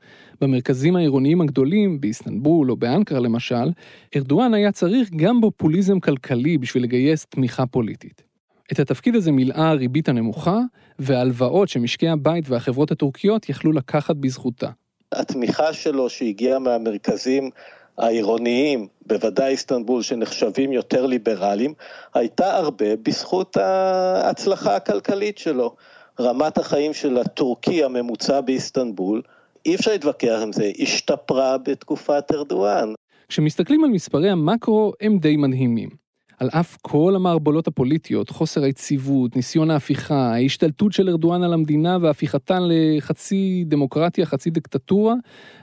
במרכזים 0.41 0.95
העירוניים 0.95 1.41
הגדולים, 1.41 2.01
באיסטנבול 2.01 2.71
או 2.71 2.75
באנקרה 2.75 3.19
למשל, 3.19 3.71
ארדואן 4.15 4.53
היה 4.53 4.71
צריך 4.71 5.09
גם 5.15 5.41
פופוליזם 5.41 5.99
כלכלי 5.99 6.57
בשביל 6.57 6.83
לגייס 6.83 7.25
תמיכה 7.25 7.65
פוליטית. 7.65 8.23
את 8.71 8.79
התפקיד 8.79 9.15
הזה 9.15 9.31
מילאה 9.31 9.69
הריבית 9.69 10.09
הנמוכה, 10.09 10.59
וההלוואות 10.99 11.69
שמשקי 11.69 12.07
הבית 12.07 12.49
והחברות 12.49 12.91
הטורקיות 12.91 13.49
יכלו 13.49 13.71
לקחת 13.71 14.15
בזכותה. 14.15 14.69
התמיכה 15.11 15.73
שלו 15.73 16.09
שהגיעה 16.09 16.59
מהמרכזים 16.59 17.49
העירוניים, 17.97 18.87
בוודאי 19.05 19.51
איסטנבול, 19.51 20.01
שנחשבים 20.01 20.71
יותר 20.71 21.05
ליברליים, 21.05 21.73
הייתה 22.13 22.55
הרבה 22.55 22.95
בזכות 22.95 23.57
ההצלחה 23.57 24.75
הכלכלית 24.75 25.37
שלו. 25.37 25.75
רמת 26.19 26.57
החיים 26.57 26.93
של 26.93 27.17
הטורקי 27.17 27.83
הממוצע 27.83 28.41
באיסטנבול, 28.41 29.21
אי 29.65 29.75
אפשר 29.75 29.91
להתווכח 29.91 30.39
עם 30.41 30.51
זה, 30.51 30.71
השתפרה 30.79 31.57
בתקופת 31.57 32.31
ארדואן. 32.31 32.93
כשמסתכלים 33.27 33.83
על 33.83 33.89
מספרי 33.89 34.29
המקרו, 34.29 34.93
הם 35.01 35.17
די 35.17 35.37
מדהימים. 35.37 36.00
על 36.41 36.49
אף 36.49 36.77
כל 36.81 37.13
המערבולות 37.15 37.67
הפוליטיות, 37.67 38.29
חוסר 38.29 38.63
היציבות, 38.63 39.35
ניסיון 39.35 39.71
ההפיכה, 39.71 40.33
ההשתלטות 40.33 40.93
של 40.93 41.09
ארדואן 41.09 41.43
על 41.43 41.53
המדינה 41.53 41.97
והפיכתן 42.01 42.59
לחצי 42.67 43.63
דמוקרטיה, 43.67 44.25
חצי 44.25 44.49
דיקטטורה, 44.49 45.13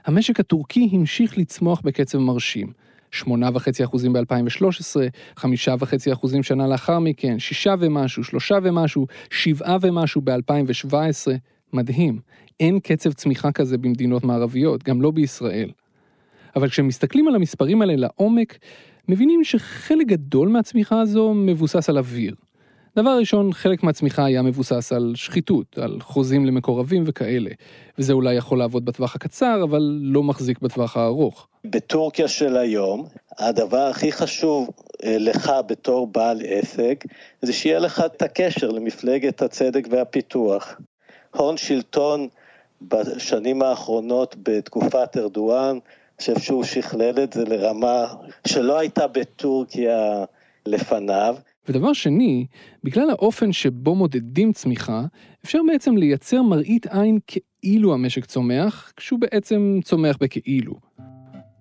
המשק 0.06 0.40
הטורקי 0.40 0.88
המשיך 0.92 1.38
לצמוח 1.38 1.80
בקצב 1.84 2.18
מרשים. 2.18 2.72
8.5% 3.12 3.28
ב-2013, 4.12 5.38
5.5% 5.38 6.42
שנה 6.42 6.66
לאחר 6.66 6.98
מכן, 6.98 7.38
6 7.38 7.68
ומשהו, 7.80 8.24
3 8.24 8.52
ומשהו, 8.62 9.06
7 9.30 9.76
ומשהו 9.80 10.20
ב-2017. 10.24 10.94
מדהים, 11.72 12.18
אין 12.60 12.80
קצב 12.80 13.12
צמיחה 13.12 13.52
כזה 13.52 13.78
במדינות 13.78 14.24
מערביות, 14.24 14.82
גם 14.82 15.02
לא 15.02 15.10
בישראל. 15.10 15.70
אבל 16.56 16.68
כשמסתכלים 16.68 17.28
על 17.28 17.34
המספרים 17.34 17.82
האלה 17.82 17.96
לעומק, 17.96 18.58
מבינים 19.08 19.44
שחלק 19.44 20.06
גדול 20.06 20.48
מהצמיחה 20.48 21.00
הזו 21.00 21.34
מבוסס 21.34 21.88
על 21.88 21.98
אוויר. 21.98 22.34
דבר 22.96 23.16
ראשון, 23.18 23.52
חלק 23.52 23.82
מהצמיחה 23.82 24.24
היה 24.24 24.42
מבוסס 24.42 24.92
על 24.92 25.12
שחיתות, 25.16 25.78
על 25.78 26.00
חוזים 26.00 26.46
למקורבים 26.46 27.04
וכאלה, 27.06 27.50
וזה 27.98 28.12
אולי 28.12 28.34
יכול 28.34 28.58
לעבוד 28.58 28.84
בטווח 28.84 29.14
הקצר, 29.14 29.60
אבל 29.62 29.98
לא 30.02 30.22
מחזיק 30.22 30.60
בטווח 30.60 30.96
הארוך. 30.96 31.48
בטורקיה 31.64 32.28
של 32.28 32.56
היום, 32.56 33.06
הדבר 33.38 33.86
הכי 33.90 34.12
חשוב 34.12 34.70
אה, 35.04 35.16
לך 35.18 35.52
בתור 35.66 36.06
בעל 36.06 36.40
עסק, 36.44 37.04
זה 37.42 37.52
שיהיה 37.52 37.78
לך 37.78 38.02
את 38.06 38.22
הקשר 38.22 38.70
למפלגת 38.70 39.42
הצדק 39.42 39.86
והפיתוח. 39.90 40.80
הון 41.34 41.56
שלטון 41.56 42.28
בשנים 42.82 43.62
האחרונות 43.62 44.36
בתקופת 44.42 45.16
ארדואן 45.16 45.78
חושב 46.20 46.38
שהוא 46.38 46.64
שכלל 46.64 47.22
את 47.22 47.32
זה 47.32 47.44
לרמה 47.44 48.06
שלא 48.46 48.78
הייתה 48.78 49.06
בטורקיה 49.06 50.24
לפניו. 50.66 51.36
ודבר 51.68 51.92
שני, 51.92 52.46
בגלל 52.84 53.10
האופן 53.10 53.52
שבו 53.52 53.94
מודדים 53.94 54.52
צמיחה, 54.52 55.02
אפשר 55.44 55.58
בעצם 55.66 55.96
לייצר 55.96 56.42
מראית 56.42 56.86
עין 56.86 57.18
כאילו 57.26 57.94
המשק 57.94 58.24
צומח, 58.24 58.92
כשהוא 58.96 59.20
בעצם 59.20 59.80
צומח 59.84 60.16
בכאילו. 60.20 60.74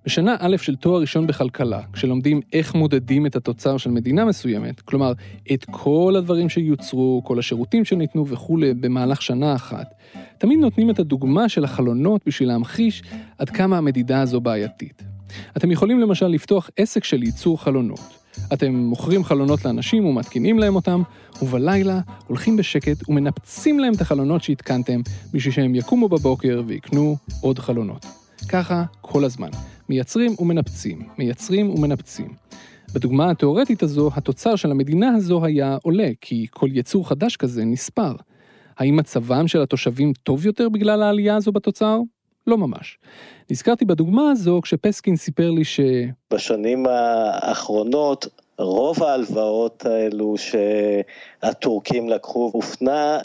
בשנה 0.05 0.35
א' 0.39 0.57
של 0.57 0.75
תואר 0.75 1.01
ראשון 1.01 1.27
בכלכלה, 1.27 1.81
כשלומדים 1.93 2.41
איך 2.53 2.75
מודדים 2.75 3.25
את 3.25 3.35
התוצר 3.35 3.77
של 3.77 3.89
מדינה 3.89 4.25
מסוימת, 4.25 4.81
כלומר, 4.81 5.13
את 5.53 5.65
כל 5.71 6.13
הדברים 6.17 6.49
שיוצרו, 6.49 7.21
כל 7.25 7.39
השירותים 7.39 7.85
שניתנו 7.85 8.27
וכולי 8.27 8.73
במהלך 8.73 9.21
שנה 9.21 9.55
אחת, 9.55 9.93
תמיד 10.39 10.59
נותנים 10.59 10.89
את 10.89 10.99
הדוגמה 10.99 11.49
של 11.49 11.63
החלונות 11.63 12.21
בשביל 12.25 12.49
להמחיש 12.49 13.03
עד 13.37 13.49
כמה 13.49 13.77
המדידה 13.77 14.21
הזו 14.21 14.41
בעייתית. 14.41 15.03
אתם 15.57 15.71
יכולים 15.71 15.99
למשל 15.99 16.27
לפתוח 16.27 16.69
עסק 16.77 17.03
של 17.03 17.23
ייצור 17.23 17.61
חלונות. 17.61 17.99
אתם 18.53 18.75
מוכרים 18.75 19.23
חלונות 19.23 19.65
לאנשים 19.65 20.05
ומתקינים 20.05 20.59
להם 20.59 20.75
אותם, 20.75 21.01
ובלילה 21.41 21.99
הולכים 22.27 22.57
בשקט 22.57 23.09
ומנפצים 23.09 23.79
להם 23.79 23.93
את 23.93 24.01
החלונות 24.01 24.43
שהתקנתם, 24.43 25.01
בשביל 25.33 25.53
שהם 25.53 25.75
יקומו 25.75 26.09
בבוקר 26.09 26.61
ויקנו 26.65 27.17
עוד 27.41 27.59
חלונות. 27.59 28.05
ככה 28.49 28.83
כל 29.01 29.23
הזמן. 29.23 29.49
מייצרים 29.89 30.35
ומנפצים, 30.39 31.01
מייצרים 31.17 31.69
ומנפצים. 31.69 32.27
בדוגמה 32.93 33.31
התאורטית 33.31 33.83
הזו, 33.83 34.09
התוצר 34.15 34.55
של 34.55 34.71
המדינה 34.71 35.09
הזו 35.09 35.45
היה 35.45 35.77
עולה, 35.83 36.09
כי 36.21 36.45
כל 36.51 36.69
יצור 36.73 37.09
חדש 37.09 37.35
כזה 37.35 37.65
נספר. 37.65 38.15
האם 38.77 38.95
מצבם 38.95 39.47
של 39.47 39.61
התושבים 39.61 40.13
טוב 40.23 40.45
יותר 40.45 40.69
בגלל 40.69 41.03
העלייה 41.03 41.35
הזו 41.35 41.51
בתוצר? 41.51 41.99
לא 42.47 42.57
ממש. 42.57 42.97
נזכרתי 43.51 43.85
בדוגמה 43.85 44.31
הזו 44.31 44.59
כשפסקין 44.63 45.15
סיפר 45.15 45.51
לי 45.51 45.63
ש... 45.63 45.79
בשנים 46.33 46.85
האחרונות 46.89 48.27
רוב 48.57 49.03
ההלוואות 49.03 49.85
האלו 49.85 50.35
שהטורקים 50.37 52.09
לקחו 52.09 52.49
הופנה 52.53 53.19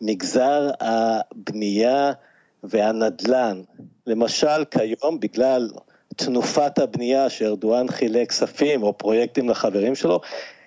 למגזר 0.00 0.70
הבנייה 0.80 2.12
והנדל"ן. 2.62 3.62
למשל, 4.06 4.64
כיום, 4.70 5.20
בגלל 5.20 5.70
תנופת 6.16 6.78
הבנייה 6.78 7.30
שארדואן 7.30 7.88
חילק 7.88 8.28
כספים 8.28 8.82
או 8.82 8.98
פרויקטים 8.98 9.48
לחברים 9.48 9.94
שלו, 9.94 10.20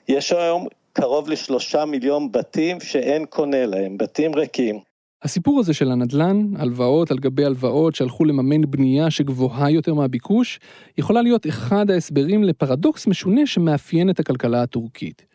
יש 0.07 0.31
היום 0.31 0.67
קרוב 0.93 1.29
לשלושה 1.29 1.85
מיליון 1.85 2.31
בתים 2.31 2.79
שאין 2.79 3.25
קונה 3.25 3.65
להם, 3.65 3.97
בתים 3.97 4.35
ריקים. 4.35 4.79
הסיפור 5.23 5.59
הזה 5.59 5.73
של 5.73 5.91
הנדל"ן, 5.91 6.47
הלוואות 6.57 7.11
על 7.11 7.17
גבי 7.17 7.45
הלוואות 7.45 7.95
שהלכו 7.95 8.25
לממן 8.25 8.61
בנייה 8.61 9.11
שגבוהה 9.11 9.71
יותר 9.71 9.93
מהביקוש, 9.93 10.59
יכולה 10.97 11.21
להיות 11.21 11.47
אחד 11.47 11.91
ההסברים 11.91 12.43
לפרדוקס 12.43 13.07
משונה 13.07 13.45
שמאפיין 13.45 14.09
את 14.09 14.19
הכלכלה 14.19 14.63
הטורקית. 14.63 15.25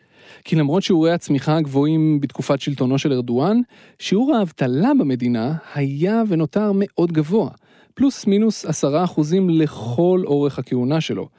כי 0.43 0.55
למרות 0.55 0.83
שיעורי 0.83 1.11
הצמיחה 1.11 1.57
הגבוהים 1.57 2.19
בתקופת 2.19 2.61
שלטונו 2.61 2.97
של 2.97 3.13
ארדואן, 3.13 3.57
שיעור 3.99 4.35
האבטלה 4.35 4.91
במדינה 4.99 5.53
היה 5.75 6.23
ונותר 6.27 6.71
מאוד 6.73 7.11
גבוה, 7.11 7.49
פלוס 7.93 8.27
מינוס 8.27 8.65
עשרה 8.65 9.03
אחוזים 9.03 9.49
לכל 9.49 10.23
אורך 10.25 10.59
הכהונה 10.59 11.01
שלו, 11.01 11.29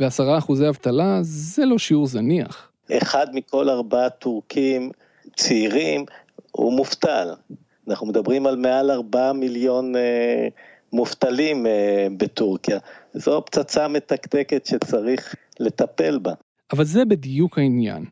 ועשרה 0.00 0.38
אחוזי 0.38 0.68
אבטלה 0.68 1.18
זה 1.22 1.64
לא 1.64 1.78
שיעור 1.78 2.06
זניח. 2.06 2.69
אחד 2.90 3.26
מכל 3.32 3.68
ארבעה 3.68 4.10
טורקים 4.10 4.90
צעירים 5.36 6.04
הוא 6.52 6.72
מובטל. 6.72 7.28
אנחנו 7.88 8.06
מדברים 8.06 8.46
על 8.46 8.56
מעל 8.56 8.90
ארבעה 8.90 9.32
מיליון 9.32 9.96
אה, 9.96 10.48
מובטלים 10.92 11.66
אה, 11.66 12.06
בטורקיה. 12.16 12.78
זו 13.14 13.42
פצצה 13.46 13.88
מתקתקת 13.88 14.66
שצריך 14.66 15.34
לטפל 15.60 16.18
בה. 16.18 16.32
אבל 16.72 16.84
זה 16.84 17.04
בדיוק 17.04 17.58
העניין. 17.58 18.04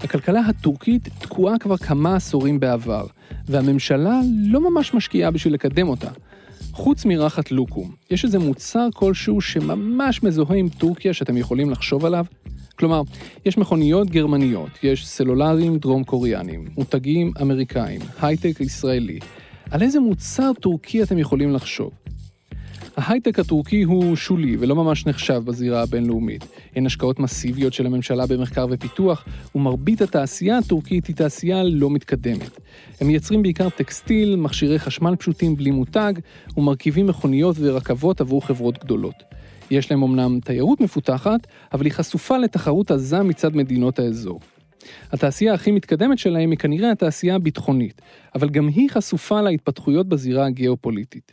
הכלכלה 0.00 0.40
הטורקית 0.40 1.08
תקועה 1.18 1.58
כבר 1.58 1.76
כמה 1.76 2.16
עשורים 2.16 2.60
בעבר, 2.60 3.06
והממשלה 3.46 4.20
לא 4.46 4.70
ממש 4.70 4.94
משקיעה 4.94 5.30
בשביל 5.30 5.54
לקדם 5.54 5.88
אותה. 5.88 6.10
חוץ 6.72 7.04
מרחת 7.04 7.50
לוקום, 7.50 7.90
יש 8.10 8.24
איזה 8.24 8.38
מוצר 8.38 8.88
כלשהו 8.94 9.40
שממש 9.40 10.22
מזוהה 10.22 10.56
עם 10.56 10.68
טורקיה 10.68 11.14
שאתם 11.14 11.36
יכולים 11.36 11.70
לחשוב 11.70 12.04
עליו? 12.04 12.24
כלומר, 12.78 13.02
יש 13.44 13.58
מכוניות 13.58 14.10
גרמניות, 14.10 14.70
יש 14.82 15.06
סלולריים 15.06 15.78
דרום 15.78 16.04
קוריאנים, 16.04 16.64
מותגים 16.76 17.32
אמריקאים, 17.42 18.00
הייטק 18.20 18.60
ישראלי. 18.60 19.18
על 19.70 19.82
איזה 19.82 20.00
מוצר 20.00 20.50
טורקי 20.60 21.02
אתם 21.02 21.18
יכולים 21.18 21.52
לחשוב? 21.52 21.90
ההייטק 22.96 23.38
הטורקי 23.38 23.82
הוא 23.82 24.16
שולי 24.16 24.56
ולא 24.60 24.74
ממש 24.74 25.06
נחשב 25.06 25.42
בזירה 25.44 25.82
הבינלאומית. 25.82 26.44
אין 26.76 26.86
השקעות 26.86 27.20
מסיביות 27.20 27.72
של 27.72 27.86
הממשלה 27.86 28.26
במחקר 28.26 28.66
ופיתוח, 28.70 29.24
ומרבית 29.54 30.02
התעשייה 30.02 30.58
הטורקית 30.58 31.06
היא 31.06 31.16
תעשייה 31.16 31.62
לא 31.62 31.90
מתקדמת. 31.90 32.60
הם 33.00 33.06
מייצרים 33.06 33.42
בעיקר 33.42 33.68
טקסטיל, 33.68 34.36
מכשירי 34.36 34.78
חשמל 34.78 35.16
פשוטים 35.16 35.56
בלי 35.56 35.70
מותג, 35.70 36.12
ומרכיבים 36.56 37.06
מכוניות 37.06 37.56
ורכבות 37.58 38.20
עבור 38.20 38.46
חברות 38.46 38.84
גדולות. 38.84 39.14
יש 39.70 39.90
להם 39.90 40.02
אמנם 40.02 40.40
תיירות 40.40 40.80
מפותחת, 40.80 41.46
אבל 41.72 41.84
היא 41.84 41.92
חשופה 41.92 42.38
לתחרות 42.38 42.90
עזה 42.90 43.22
מצד 43.22 43.56
מדינות 43.56 43.98
האזור. 43.98 44.40
התעשייה 45.12 45.54
הכי 45.54 45.70
מתקדמת 45.70 46.18
שלהם 46.18 46.50
היא 46.50 46.58
כנראה 46.58 46.90
התעשייה 46.90 47.34
הביטחונית, 47.34 48.02
אבל 48.34 48.48
גם 48.48 48.68
היא 48.68 48.90
חשופה 48.90 49.40
להתפתחויות 49.40 50.08
בזירה 50.08 50.46
הגיאופוליטית. 50.46 51.32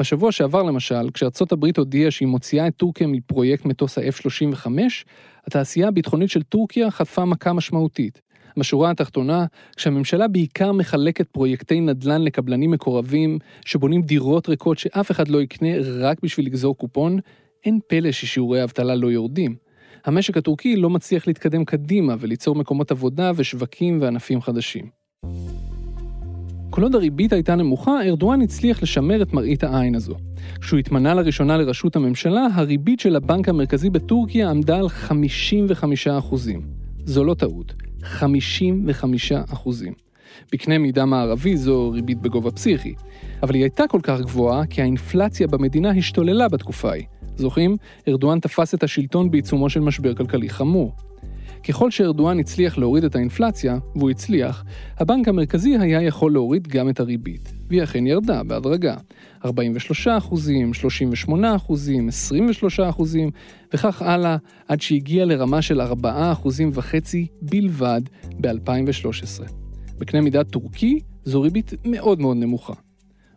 בשבוע 0.00 0.32
שעבר 0.32 0.62
למשל, 0.62 1.10
כשארצות 1.14 1.52
הברית 1.52 1.78
הודיעה 1.78 2.10
שהיא 2.10 2.28
מוציאה 2.28 2.66
את 2.66 2.76
טורקיה 2.76 3.06
מפרויקט 3.06 3.64
מטוס 3.64 3.98
ה-F-35, 3.98 4.66
התעשייה 5.46 5.88
הביטחונית 5.88 6.30
של 6.30 6.42
טורקיה 6.42 6.90
חטפה 6.90 7.24
מכה 7.24 7.52
משמעותית. 7.52 8.20
בשורה 8.56 8.90
התחתונה, 8.90 9.46
כשהממשלה 9.76 10.28
בעיקר 10.28 10.72
מחלקת 10.72 11.28
פרויקטי 11.28 11.80
נדל"ן 11.80 12.22
לקבלנים 12.22 12.70
מקורבים, 12.70 13.38
שבונים 13.64 14.02
דירות 14.02 14.48
ריקות 14.48 14.78
שאף 14.78 15.10
אחד 15.10 15.28
לא 15.28 15.42
יקנה 15.42 15.68
רק 16.00 16.18
בשביל 16.22 16.46
לגזור 16.46 16.76
קופון, 16.76 17.18
אין 17.64 17.80
פלא 17.86 18.12
ששיעורי 18.12 18.60
האבטלה 18.60 18.94
לא 18.94 19.06
יורדים. 19.06 19.56
המשק 20.04 20.36
הטורקי 20.36 20.76
לא 20.76 20.90
מצליח 20.90 21.26
להתקדם 21.26 21.64
קדימה 21.64 22.14
וליצור 22.18 22.54
מקומות 22.54 22.90
עבודה 22.90 23.32
ושווקים 23.36 23.98
וענפים 24.00 24.40
חדשים. 24.40 24.86
כל 26.70 26.82
עוד 26.82 26.94
הריבית 26.94 27.32
הייתה 27.32 27.54
נמוכה, 27.54 28.02
ארדואן 28.02 28.42
הצליח 28.42 28.82
לשמר 28.82 29.22
את 29.22 29.32
מראית 29.32 29.64
העין 29.64 29.94
הזו. 29.94 30.14
כשהוא 30.60 30.78
התמנה 30.78 31.14
לראשונה 31.14 31.56
לראשות 31.56 31.96
הממשלה, 31.96 32.46
הריבית 32.54 33.00
של 33.00 33.16
הבנק 33.16 33.48
המרכזי 33.48 33.90
בטורקיה 33.90 34.50
עמדה 34.50 34.78
על 34.78 34.86
55%. 34.86 36.34
זו 37.04 37.24
לא 37.24 37.34
טעות, 37.34 37.74
55%. 38.02 39.68
בקנה 40.52 40.78
מידה 40.78 41.04
מערבי 41.04 41.56
זו 41.56 41.90
ריבית 41.90 42.18
בגובה 42.18 42.50
פסיכי. 42.50 42.94
אבל 43.42 43.54
היא 43.54 43.62
הייתה 43.62 43.84
כל 43.88 44.00
כך 44.02 44.20
גבוהה 44.20 44.66
כי 44.66 44.82
האינפלציה 44.82 45.46
במדינה 45.46 45.90
השתוללה 45.90 46.48
בתקופה 46.48 46.90
ההיא. 46.90 47.04
זוכרים? 47.40 47.76
ארדואן 48.08 48.40
תפס 48.40 48.74
את 48.74 48.82
השלטון 48.82 49.30
בעיצומו 49.30 49.70
של 49.70 49.80
משבר 49.80 50.14
כלכלי 50.14 50.48
חמור. 50.48 50.92
ככל 51.68 51.90
שארדואן 51.90 52.38
הצליח 52.38 52.78
להוריד 52.78 53.04
את 53.04 53.16
האינפלציה, 53.16 53.78
והוא 53.96 54.10
הצליח, 54.10 54.64
הבנק 54.98 55.28
המרכזי 55.28 55.76
היה 55.78 56.02
יכול 56.02 56.32
להוריד 56.32 56.68
גם 56.68 56.88
את 56.88 57.00
הריבית. 57.00 57.52
והיא 57.68 57.82
אכן 57.82 58.06
ירדה 58.06 58.42
בהדרגה. 58.42 58.96
43 59.44 60.08
אחוזים, 60.08 60.74
38 60.74 61.56
אחוזים, 61.56 62.08
23 62.08 62.80
אחוזים, 62.80 63.30
וכך 63.74 64.02
הלאה, 64.02 64.36
עד 64.68 64.80
שהגיע 64.80 65.24
לרמה 65.24 65.62
של 65.62 65.80
4 65.80 66.32
אחוזים 66.32 66.70
וחצי 66.74 67.26
בלבד 67.42 68.00
ב-2013. 68.40 69.42
בקנה 69.98 70.20
מידה 70.20 70.44
טורקי, 70.44 71.00
זו 71.24 71.40
ריבית 71.40 71.72
מאוד 71.84 72.20
מאוד 72.20 72.36
נמוכה. 72.36 72.74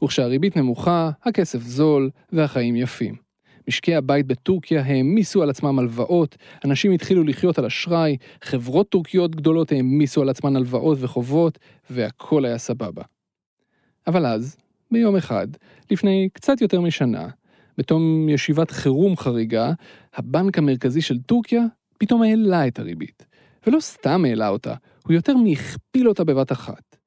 וכשהריבית 0.03 0.57
נמוכה, 0.57 1.09
הכסף 1.23 1.61
זול 1.61 2.09
והחיים 2.31 2.75
יפים. 2.75 3.22
משקי 3.67 3.95
הבית 3.95 4.27
בטורקיה 4.27 4.81
העמיסו 4.81 5.43
על 5.43 5.49
עצמם 5.49 5.79
הלוואות, 5.79 6.37
אנשים 6.65 6.91
התחילו 6.91 7.23
לחיות 7.23 7.59
על 7.59 7.65
אשראי, 7.65 8.17
חברות 8.41 8.89
טורקיות 8.89 9.35
גדולות 9.35 9.71
העמיסו 9.71 10.21
על 10.21 10.29
עצמן 10.29 10.55
הלוואות 10.55 10.97
וחובות, 11.01 11.59
והכל 11.89 12.45
היה 12.45 12.57
סבבה. 12.57 13.03
אבל 14.07 14.25
אז, 14.25 14.57
ביום 14.91 15.15
אחד, 15.15 15.47
לפני 15.91 16.29
קצת 16.33 16.61
יותר 16.61 16.81
משנה, 16.81 17.27
בתום 17.77 18.29
ישיבת 18.29 18.71
חירום 18.71 19.17
חריגה, 19.17 19.71
הבנק 20.13 20.57
המרכזי 20.57 21.01
של 21.01 21.19
טורקיה 21.19 21.63
פתאום 21.97 22.21
העלה 22.21 22.67
את 22.67 22.79
הריבית. 22.79 23.25
ולא 23.67 23.79
סתם 23.79 24.25
העלה 24.25 24.47
אותה, 24.47 24.73
הוא 25.03 25.13
יותר 25.13 25.37
מהכפיל 25.37 26.09
אותה 26.09 26.23
בבת 26.23 26.51
אחת. 26.51 26.97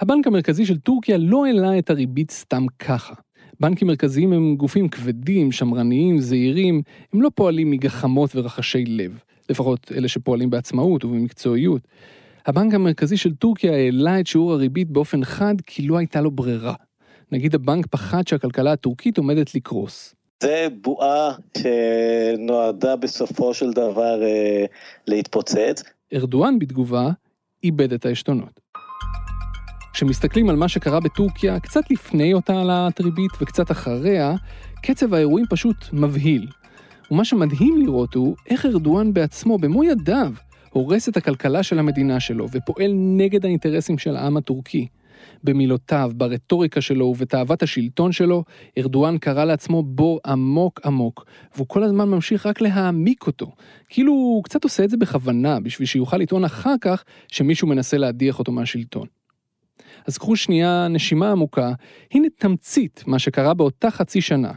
הבנק 0.00 0.26
המרכזי 0.26 0.66
של 0.66 0.78
טורקיה 0.78 1.18
לא 1.18 1.46
העלה 1.46 1.78
את 1.78 1.90
הריבית 1.90 2.30
סתם 2.30 2.66
ככה. 2.78 3.14
בנקים 3.60 3.88
מרכזיים 3.88 4.32
הם 4.32 4.56
גופים 4.56 4.88
כבדים, 4.88 5.52
שמרניים, 5.52 6.20
זהירים, 6.20 6.82
הם 7.12 7.22
לא 7.22 7.30
פועלים 7.34 7.70
מגחמות 7.70 8.36
ורחשי 8.36 8.84
לב, 8.84 9.18
לפחות 9.50 9.92
אלה 9.96 10.08
שפועלים 10.08 10.50
בעצמאות 10.50 11.04
ובמקצועיות. 11.04 11.82
הבנק 12.46 12.74
המרכזי 12.74 13.16
של 13.16 13.34
טורקיה 13.34 13.72
העלה 13.72 14.20
את 14.20 14.26
שיעור 14.26 14.52
הריבית 14.52 14.90
באופן 14.90 15.24
חד 15.24 15.54
כי 15.66 15.86
לא 15.86 15.98
הייתה 15.98 16.20
לו 16.20 16.30
ברירה. 16.30 16.74
נגיד 17.32 17.54
הבנק 17.54 17.86
פחד 17.86 18.28
שהכלכלה 18.28 18.72
הטורקית 18.72 19.18
עומדת 19.18 19.54
לקרוס. 19.54 20.14
זה 20.42 20.66
בועה 20.80 21.34
שנועדה 21.58 22.96
בסופו 22.96 23.54
של 23.54 23.70
דבר 23.70 24.22
אה, 24.22 24.64
להתפוצץ. 25.06 25.82
ארדואן 26.14 26.58
בתגובה 26.58 27.10
איבד 27.64 27.92
את 27.92 28.06
העשתונות. 28.06 28.63
כשמסתכלים 29.94 30.50
על 30.50 30.56
מה 30.56 30.68
שקרה 30.68 31.00
בטורקיה 31.00 31.60
קצת 31.60 31.90
לפני 31.90 32.34
אותה 32.34 32.52
העלאת 32.52 33.00
ריבית 33.00 33.30
וקצת 33.40 33.70
אחריה, 33.70 34.34
קצב 34.82 35.14
האירועים 35.14 35.46
פשוט 35.50 35.76
מבהיל. 35.92 36.46
ומה 37.10 37.24
שמדהים 37.24 37.76
לראות 37.82 38.14
הוא 38.14 38.36
איך 38.46 38.66
ארדואן 38.66 39.12
בעצמו, 39.12 39.58
במו 39.58 39.84
ידיו, 39.84 40.32
הורס 40.70 41.08
את 41.08 41.16
הכלכלה 41.16 41.62
של 41.62 41.78
המדינה 41.78 42.20
שלו 42.20 42.46
ופועל 42.52 42.92
נגד 42.94 43.44
האינטרסים 43.44 43.98
של 43.98 44.16
העם 44.16 44.36
הטורקי. 44.36 44.86
במילותיו, 45.44 46.10
ברטוריקה 46.14 46.80
שלו 46.80 47.04
ובתאוות 47.04 47.62
השלטון 47.62 48.12
שלו, 48.12 48.44
ארדואן 48.78 49.18
קרא 49.18 49.44
לעצמו 49.44 49.82
בור 49.82 50.20
עמוק 50.26 50.80
עמוק, 50.84 51.24
והוא 51.54 51.68
כל 51.68 51.82
הזמן 51.82 52.08
ממשיך 52.08 52.46
רק 52.46 52.60
להעמיק 52.60 53.26
אותו. 53.26 53.52
כאילו 53.88 54.12
הוא 54.12 54.44
קצת 54.44 54.64
עושה 54.64 54.84
את 54.84 54.90
זה 54.90 54.96
בכוונה, 54.96 55.60
בשביל 55.60 55.86
שיוכל 55.86 56.16
לטעון 56.16 56.44
אחר 56.44 56.74
כך 56.80 57.04
שמישהו 57.28 57.68
מנסה 57.68 57.98
להדיח 57.98 58.38
אותו 58.38 58.52
מהשלטון. 58.52 59.06
אז 60.06 60.18
קחו 60.18 60.36
שנייה 60.36 60.88
נשימה 60.88 61.30
עמוקה, 61.30 61.72
הנה 62.12 62.28
תמצית 62.38 63.04
מה 63.06 63.18
שקרה 63.18 63.54
באותה 63.54 63.90
חצי 63.90 64.20
שנה. 64.20 64.52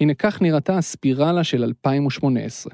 הנה 0.00 0.14
כך 0.14 0.42
נראתה 0.42 0.78
הספירלה 0.78 1.44
של 1.44 1.64
2018. 1.64 2.72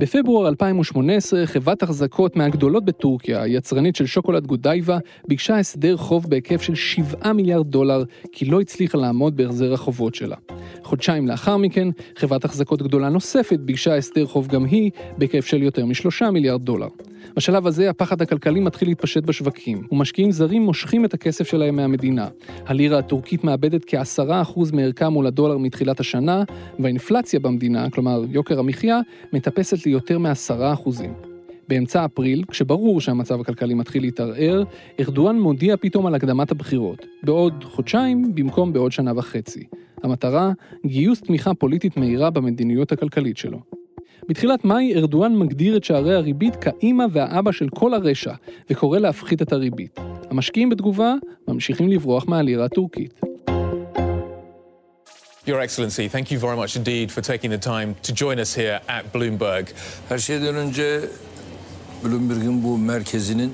בפברואר 0.00 0.48
2018, 0.48 1.46
חברת 1.46 1.82
החזקות 1.82 2.36
מהגדולות 2.36 2.84
בטורקיה, 2.84 3.42
היצרנית 3.42 3.96
של 3.96 4.06
שוקולד 4.06 4.46
גודייבה, 4.46 4.98
ביקשה 5.28 5.58
הסדר 5.58 5.96
חוב 5.96 6.30
בהיקף 6.30 6.62
של 6.62 6.74
7 6.74 7.32
מיליארד 7.32 7.70
דולר, 7.70 8.04
כי 8.32 8.44
לא 8.44 8.60
הצליחה 8.60 8.98
לעמוד 8.98 9.36
בהחזר 9.36 9.72
החובות 9.72 10.14
שלה. 10.14 10.36
חודשיים 10.82 11.28
לאחר 11.28 11.56
מכן, 11.56 11.88
חברת 12.16 12.44
החזקות 12.44 12.82
גדולה 12.82 13.08
נוספת 13.08 13.58
ביקשה 13.60 13.96
הסדר 13.96 14.26
חוב 14.26 14.46
גם 14.46 14.64
היא, 14.64 14.90
בהיקף 15.18 15.46
של 15.46 15.62
יותר 15.62 15.86
מ-3 15.86 16.30
מיליארד 16.30 16.62
דולר. 16.62 16.88
בשלב 17.36 17.66
הזה 17.66 17.90
הפחד 17.90 18.22
הכלכלי 18.22 18.60
מתחיל 18.60 18.88
להתפשט 18.88 19.22
בשווקים, 19.24 19.86
ומשקיעים 19.92 20.32
זרים 20.32 20.62
מושכים 20.62 21.04
את 21.04 21.14
הכסף 21.14 21.48
שלהם 21.48 21.76
מהמדינה. 21.76 22.28
הלירה 22.66 22.98
הטורקית 22.98 23.44
מאבדת 23.44 23.84
כ-10% 23.86 24.60
מערכה 24.72 25.08
מול 25.08 25.26
הדולר 25.26 25.58
מתחילת 25.58 26.00
השנה, 26.00 26.42
והאינפלציה 26.78 27.40
במדינה, 27.40 27.90
כלומר 27.90 28.24
יוקר 28.30 28.58
המחיה, 28.58 29.00
מטפסת 29.32 29.86
ליותר 29.86 30.18
מ-10%. 30.18 30.90
באמצע 31.68 32.04
אפריל, 32.04 32.44
כשברור 32.48 33.00
שהמצב 33.00 33.40
הכלכלי 33.40 33.74
מתחיל 33.74 34.02
להתערער, 34.02 34.62
ארדואן 35.00 35.40
מודיע 35.40 35.76
פתאום 35.76 36.06
על 36.06 36.14
הקדמת 36.14 36.50
הבחירות, 36.50 37.06
בעוד 37.22 37.64
חודשיים 37.64 38.34
במקום 38.34 38.72
בעוד 38.72 38.92
שנה 38.92 39.12
וחצי. 39.16 39.64
המטרה, 40.02 40.52
גיוס 40.86 41.20
תמיכה 41.20 41.54
פוליטית 41.54 41.96
מהירה 41.96 42.30
במדיניות 42.30 42.92
הכלכלית 42.92 43.36
שלו. 43.36 43.58
בתחילת 44.28 44.64
מאי 44.64 44.94
ארדואן 44.94 45.36
מגדיר 45.36 45.76
את 45.76 45.84
שערי 45.84 46.14
הריבית 46.14 46.56
כאימא 46.56 47.04
והאבא 47.12 47.52
של 47.52 47.68
כל 47.68 47.94
הרשע, 47.94 48.32
וקורא 48.70 48.98
להפחית 48.98 49.42
את 49.42 49.52
הריבית. 49.52 49.98
המשקיעים 50.30 50.70
בתגובה 50.70 51.14
ממשיכים 51.48 51.88
לברוח 51.88 52.28
מהלירה 52.28 52.64
הטורקית. 52.64 53.20
Your 55.46 55.60
Excellency, 55.60 56.08
thank 56.08 56.30
you 56.30 56.38
very 56.38 56.56
much 56.56 56.74
indeed 56.74 57.12
for 57.12 57.20
taking 57.20 57.50
the 57.50 57.58
time 57.58 57.94
to 58.06 58.14
join 58.14 58.38
us 58.38 58.54
here 58.54 58.80
at 58.88 59.04
Bloomberg. 59.12 59.64
Her 60.08 60.18
şeyden 60.18 60.54
önce 60.54 61.00
Bloomberg'in 62.04 62.64
bu 62.64 62.78
merkezinin 62.78 63.52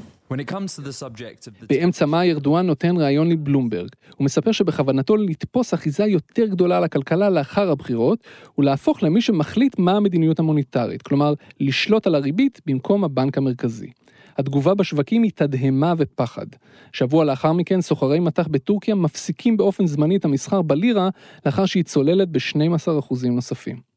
באמצע 1.69 2.07
מאי 2.07 2.33
ארדואן 2.33 2.67
נותן 2.67 2.97
ראיון 2.97 3.29
לבלומברג. 3.29 3.89
הוא 4.17 4.25
מספר 4.25 4.53
שבכוונתו 4.53 5.17
לתפוס 5.17 5.75
אחיזה 5.75 6.05
יותר 6.07 6.47
גדולה 6.47 6.77
על 6.77 6.85
הכלכלה 6.85 7.31
לאחר 7.31 7.71
הבחירות, 7.71 8.25
ולהפוך 8.59 9.03
למי 9.03 9.21
שמחליט 9.21 9.79
מה 9.79 9.93
המדיניות 9.93 10.39
המוניטרית, 10.39 11.03
כלומר, 11.03 11.35
לשלוט 11.61 12.07
על 12.07 12.15
הריבית 12.15 12.61
במקום 12.67 13.05
הבנק 13.05 13.39
המרכזי. 13.39 13.91
התגובה 14.39 14.75
בשווקים 14.75 15.23
היא 15.23 15.31
תדהמה 15.35 15.95
ופחד. 15.99 16.47
שבוע 16.93 17.25
לאחר 17.25 17.53
מכן 17.53 17.81
סוחרי 17.81 18.21
מטח 18.21 18.49
בטורקיה 18.49 18.95
מפסיקים 18.95 19.57
באופן 19.57 19.87
זמני 19.87 20.17
את 20.17 20.25
המסחר 20.25 20.63
בלירה, 20.63 21.09
לאחר 21.47 21.67
שהיא 21.67 21.85
צוללת 21.85 22.29
ב-12% 22.29 23.29
נוספים. 23.31 23.90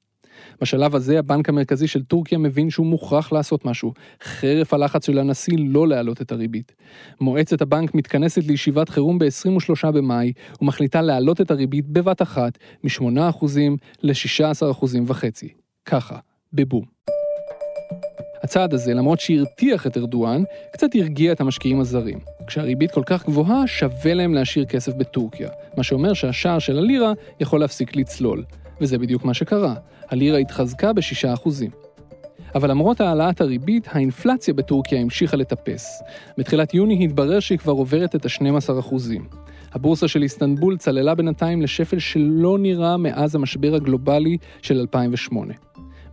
בשלב 0.61 0.95
הזה 0.95 1.19
הבנק 1.19 1.49
המרכזי 1.49 1.87
של 1.87 2.03
טורקיה 2.03 2.37
מבין 2.37 2.69
שהוא 2.69 2.85
מוכרח 2.85 3.31
לעשות 3.31 3.65
משהו, 3.65 3.93
חרף 4.23 4.73
הלחץ 4.73 5.05
של 5.05 5.19
הנשיא 5.19 5.57
לא 5.59 5.87
להעלות 5.87 6.21
את 6.21 6.31
הריבית. 6.31 6.71
מועצת 7.21 7.61
הבנק 7.61 7.95
מתכנסת 7.95 8.43
לישיבת 8.43 8.89
חירום 8.89 9.19
ב-23 9.19 9.91
במאי, 9.91 10.33
ומחליטה 10.61 11.01
להעלות 11.01 11.41
את 11.41 11.51
הריבית 11.51 11.87
בבת 11.87 12.21
אחת 12.21 12.57
מ-8% 12.83 13.45
ל-16% 14.03 14.85
וחצי. 15.07 15.49
ככה, 15.85 16.17
בבום. 16.53 16.83
הצעד 18.43 18.73
הזה, 18.73 18.93
למרות 18.93 19.19
שהרתיח 19.19 19.87
את 19.87 19.97
ארדואן, 19.97 20.43
קצת 20.73 20.95
הרגיע 20.95 21.31
את 21.31 21.41
המשקיעים 21.41 21.79
הזרים. 21.79 22.19
כשהריבית 22.47 22.91
כל 22.91 23.03
כך 23.05 23.25
גבוהה, 23.25 23.67
שווה 23.67 24.13
להם 24.13 24.33
להשאיר 24.33 24.65
כסף 24.65 24.93
בטורקיה, 24.93 25.49
מה 25.77 25.83
שאומר 25.83 26.13
שהשער 26.13 26.59
של 26.59 26.77
הלירה 26.77 27.13
יכול 27.39 27.59
להפסיק 27.59 27.95
לצלול. 27.95 28.43
וזה 28.81 28.97
בדיוק 28.97 29.25
מה 29.25 29.33
שקרה. 29.33 29.75
הלירה 30.13 30.37
התחזקה 30.37 30.93
ב-6%. 30.93 31.49
אבל 32.55 32.69
למרות 32.69 33.01
העלאת 33.01 33.41
הריבית, 33.41 33.87
האינפלציה 33.91 34.53
בטורקיה 34.53 35.01
המשיכה 35.01 35.37
לטפס. 35.37 36.01
בתחילת 36.37 36.73
יוני 36.73 37.03
התברר 37.03 37.39
שהיא 37.39 37.57
כבר 37.57 37.73
עוברת 37.73 38.15
את 38.15 38.25
ה-12%. 38.25 38.95
הבורסה 39.71 40.07
של 40.07 40.23
איסטנבול 40.23 40.77
צללה 40.77 41.15
בינתיים 41.15 41.61
לשפל 41.61 41.99
שלא 41.99 42.57
נראה 42.57 42.97
מאז 42.97 43.35
המשבר 43.35 43.75
הגלובלי 43.75 44.37
של 44.61 44.79
2008. 44.79 45.53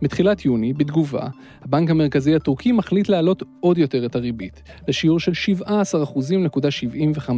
בתחילת 0.01 0.45
יוני, 0.45 0.73
בתגובה, 0.73 1.27
הבנק 1.61 1.89
המרכזי 1.89 2.35
הטורקי 2.35 2.71
מחליט 2.71 3.09
להעלות 3.09 3.43
עוד 3.59 3.77
יותר 3.77 4.05
את 4.05 4.15
הריבית, 4.15 4.63
לשיעור 4.87 5.19
של 5.19 5.31
17.75%. 5.65 7.31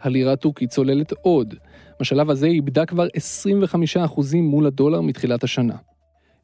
הלירה 0.00 0.32
הטורקית 0.32 0.70
צוללת 0.70 1.12
עוד. 1.22 1.54
בשלב 2.00 2.30
הזה 2.30 2.46
היא 2.46 2.54
איבדה 2.54 2.86
כבר 2.86 3.06
25% 3.06 4.36
מול 4.36 4.66
הדולר 4.66 5.00
מתחילת 5.00 5.44
השנה. 5.44 5.76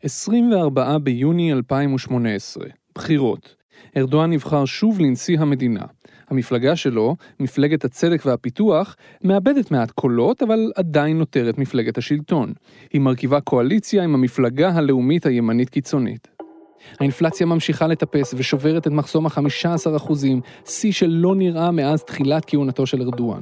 24 0.05 0.99
ביוני 0.99 1.53
2018, 1.53 2.65
בחירות. 2.95 3.57
ארדואן 3.97 4.33
נבחר 4.33 4.65
שוב 4.65 5.01
לנשיא 5.01 5.41
המדינה. 5.41 5.85
המפלגה 6.31 6.77
שלו, 6.77 7.17
מפלגת 7.41 7.85
הצדק 7.85 8.23
והפיתוח, 8.27 8.97
מאבדת 9.25 9.71
מעט 9.71 9.91
קולות, 9.91 10.43
אבל 10.43 10.73
עדיין 10.77 11.19
נותרת 11.19 11.59
מפלגת 11.59 11.99
השלטון. 11.99 12.53
היא 12.93 13.01
מרכיבה 13.01 13.41
קואליציה 13.41 14.05
עם 14.05 14.15
המפלגה 14.15 14.71
הלאומית 14.71 15.27
הימנית 15.27 15.71
קיצונית. 15.71 16.29
האינפלציה 17.01 17.47
ממשיכה 17.47 17.87
לטפס 17.87 18.35
ושוברת 18.37 18.87
את 18.87 18.93
מחסום 18.93 19.27
ה-15%, 19.27 20.13
שיא 20.65 20.93
שלא 20.93 21.35
נראה 21.35 21.71
מאז 21.71 22.03
תחילת 22.05 22.45
כהונתו 22.47 22.87
של 22.87 23.03
ארדואן. 23.03 23.41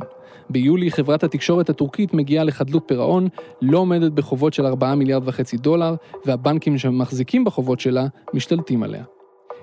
ביולי 0.50 0.90
חברת 0.90 1.24
התקשורת 1.24 1.70
הטורקית 1.70 2.14
מגיעה 2.14 2.44
לחדלות 2.44 2.82
פירעון, 2.86 3.28
לא 3.62 3.78
עומדת 3.78 4.12
בחובות 4.12 4.54
של 4.54 4.66
4 4.66 4.94
מיליארד 4.94 5.28
וחצי 5.28 5.56
דולר, 5.56 5.94
והבנקים 6.26 6.78
שמחזיקים 6.78 7.44
בחובות 7.44 7.80
שלה 7.80 8.06
משתלטים 8.34 8.82
עליה. 8.82 9.04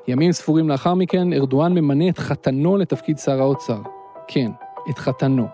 ימים 0.07 0.31
ספורים 0.31 0.69
לאחר 0.69 0.93
מכן, 0.93 1.33
ארדואן 1.33 1.73
ממנה 1.73 2.09
את 2.09 2.17
חתנו 2.17 2.77
לתפקיד 2.77 3.17
שר 3.17 3.41
האוצר. 3.41 3.81
כן, 4.27 4.51
את 4.89 4.97
חתנו. 4.97 5.47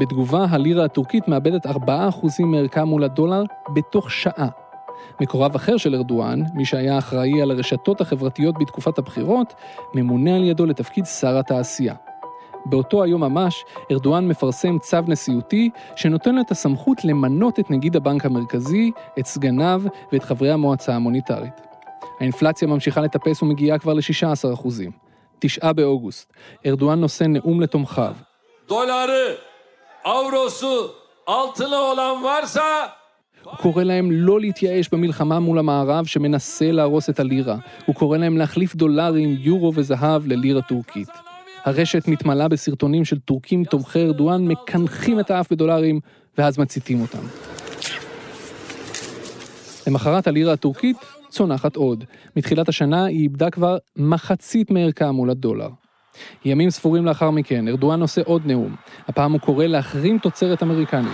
בתגובה, 0.00 0.46
הלירה 0.50 0.84
הטורקית 0.84 1.28
מאבדת 1.28 1.66
4% 1.66 1.70
מערכה 2.40 2.84
מול 2.84 3.04
הדולר 3.04 3.42
בתוך 3.74 4.10
שעה. 4.10 4.48
מקורב 5.20 5.54
אחר 5.54 5.76
של 5.76 5.94
ארדואן, 5.94 6.42
מי 6.54 6.64
שהיה 6.64 6.98
אחראי 6.98 7.42
על 7.42 7.50
הרשתות 7.50 8.00
החברתיות 8.00 8.54
בתקופת 8.58 8.98
הבחירות, 8.98 9.54
ממונה 9.94 10.36
על 10.36 10.44
ידו 10.44 10.66
לתפקיד 10.66 11.04
שר 11.04 11.38
התעשייה. 11.38 11.94
באותו 12.70 13.02
היום 13.02 13.20
ממש, 13.20 13.64
ארדואן 13.90 14.28
מפרסם 14.28 14.78
צו 14.78 14.98
נשיאותי 15.06 15.70
שנותן 15.96 16.34
לו 16.34 16.40
את 16.40 16.50
הסמכות 16.50 17.04
למנות 17.04 17.60
את 17.60 17.70
נגיד 17.70 17.96
הבנק 17.96 18.26
המרכזי, 18.26 18.90
את 19.18 19.26
סגניו 19.26 19.82
ואת 20.12 20.22
חברי 20.22 20.50
המועצה 20.50 20.94
המוניטרית. 20.94 21.60
האינפלציה 22.20 22.68
ממשיכה 22.68 23.00
לטפס 23.00 23.42
ומגיעה 23.42 23.78
כבר 23.78 23.94
ל-16%. 23.94 24.68
תשעה 25.38 25.72
באוגוסט, 25.72 26.32
ארדואן 26.66 27.00
נושא 27.00 27.24
נאום 27.24 27.60
לתומכיו. 27.60 28.12
דולרי, 28.68 29.34
אורוסו, 30.04 30.88
אלטנה 31.28 31.76
עולם 31.76 32.24
ורסה 32.24 32.86
הוא 33.46 33.56
קורא 33.56 33.82
להם 33.82 34.10
לא 34.12 34.40
להתייאש 34.40 34.88
במלחמה 34.88 35.40
מול 35.40 35.58
המערב 35.58 36.06
שמנסה 36.06 36.72
להרוס 36.72 37.10
את 37.10 37.20
הלירה. 37.20 37.56
הוא 37.86 37.94
קורא 37.94 38.18
להם 38.18 38.36
להחליף 38.36 38.74
דולרים, 38.74 39.36
יורו 39.40 39.72
וזהב 39.74 40.26
ללירה 40.26 40.62
טורקית. 40.62 41.08
הרשת 41.66 42.08
מתמלאה 42.08 42.48
בסרטונים 42.48 43.04
של 43.04 43.18
טורקים 43.18 43.64
תומכי 43.64 44.02
ארדואן 44.02 44.44
מקנחים 44.44 45.20
את 45.20 45.30
האף 45.30 45.52
בדולרים, 45.52 46.00
ואז 46.38 46.58
מציתים 46.58 47.00
אותם. 47.00 47.26
למחרת 49.86 50.26
הלירה 50.26 50.52
הטורקית 50.52 50.96
צונחת 51.28 51.76
עוד. 51.76 52.04
מתחילת 52.36 52.68
השנה 52.68 53.04
היא 53.04 53.22
איבדה 53.22 53.50
כבר 53.50 53.76
מחצית 53.96 54.70
מערכה 54.70 55.12
מול 55.12 55.30
הדולר. 55.30 55.68
ימים 56.44 56.70
ספורים 56.70 57.06
לאחר 57.06 57.30
מכן, 57.30 57.68
ארדואן 57.68 58.00
עושה 58.00 58.20
עוד 58.24 58.46
נאום. 58.46 58.76
הפעם 59.08 59.32
הוא 59.32 59.40
קורא 59.40 59.66
להחרים 59.66 60.18
תוצרת 60.18 60.62
אמריקנית. 60.62 61.12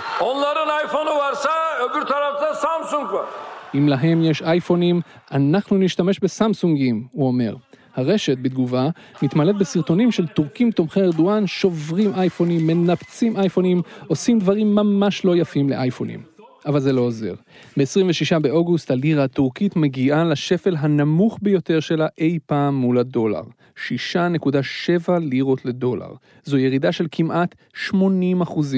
אם 3.75 3.89
להם 3.89 4.23
יש 4.23 4.43
אייפונים, 4.43 5.01
אנחנו 5.33 5.79
נשתמש 5.79 6.21
בסמסונגים, 6.21 7.07
הוא 7.13 7.27
אומר. 7.27 7.55
הרשת, 7.95 8.39
בתגובה, 8.39 8.89
מתמלאת 9.23 9.59
בסרטונים 9.59 10.13
של 10.13 10.27
טורקים 10.27 10.71
תומכי 10.71 11.01
ארדואן 11.01 11.47
שוברים 11.47 12.15
אייפונים, 12.15 12.67
מנפצים 12.67 13.37
אייפונים, 13.37 13.83
עושים 14.07 14.39
דברים 14.39 14.75
ממש 14.75 15.25
לא 15.25 15.37
יפים 15.37 15.71
לאייפונים. 15.71 16.33
אבל 16.67 16.81
זה 16.81 16.93
לא 16.93 17.01
עוזר. 17.01 17.35
ב-26 17.77 18.39
באוגוסט 18.39 18.91
הלירה 18.91 19.25
הטורקית 19.25 19.77
מגיעה 19.77 20.25
לשפל 20.25 20.77
הנמוך 20.79 21.39
ביותר 21.43 21.81
שלה 21.81 22.07
אי 22.19 22.39
פעם 22.47 22.75
מול 22.75 22.99
הדולר. 22.99 23.43
6.7 23.77 25.19
לירות 25.21 25.65
לדולר. 25.65 26.15
זו 26.45 26.59
ירידה 26.59 26.93
של 26.93 27.07
כמעט 27.11 27.55
80% 27.91 27.95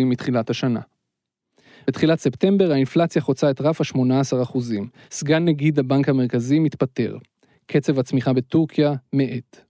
מתחילת 0.05 0.51
השנה. 0.51 0.81
בתחילת 1.87 2.19
ספטמבר 2.19 2.73
האינפלציה 2.73 3.23
חוצה 3.23 3.51
את 3.51 3.61
רף 3.61 3.81
ה-18%. 3.81 4.59
סגן 5.11 5.45
נגיד 5.45 5.79
הבנק 5.79 6.09
המרכזי 6.09 6.59
מתפטר. 6.59 7.17
קצב 7.67 7.99
הצמיחה 7.99 8.33
בטורקיה 8.33 8.95
מאט. 9.13 9.65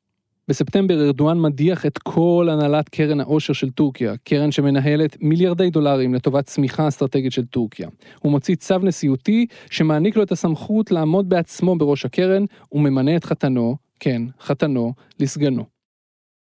בספטמבר 0.49 1.07
ארדואן 1.07 1.41
מדיח 1.41 1.87
את 1.87 1.99
כל 1.99 2.49
הנהלת 2.53 2.89
קרן 2.89 3.21
העושר 3.21 3.53
של 3.53 3.71
טורקיה, 3.71 4.15
קרן 4.25 4.53
שמנהלת 4.53 5.17
מיליארדי 5.21 5.71
דולרים 5.71 6.15
לטובת 6.15 6.45
צמיחה 6.45 6.89
אסטרטגית 6.89 7.33
של 7.33 7.45
טורקיה. 7.45 7.89
הוא 8.21 8.33
מוציא 8.33 8.57
צו 8.57 8.79
נשיאותי 8.79 9.47
שמעניק 9.71 10.17
לו 10.17 10.23
את 10.23 10.33
הסמכות 10.33 10.91
לעמוד 10.91 11.29
בעצמו 11.29 11.79
בראש 11.79 12.05
הקרן, 12.05 12.45
וממנה 12.73 13.17
את 13.17 13.25
חתנו, 13.25 13.77
כן, 14.01 14.23
חתנו, 14.41 14.93
לסגנו. 15.21 15.65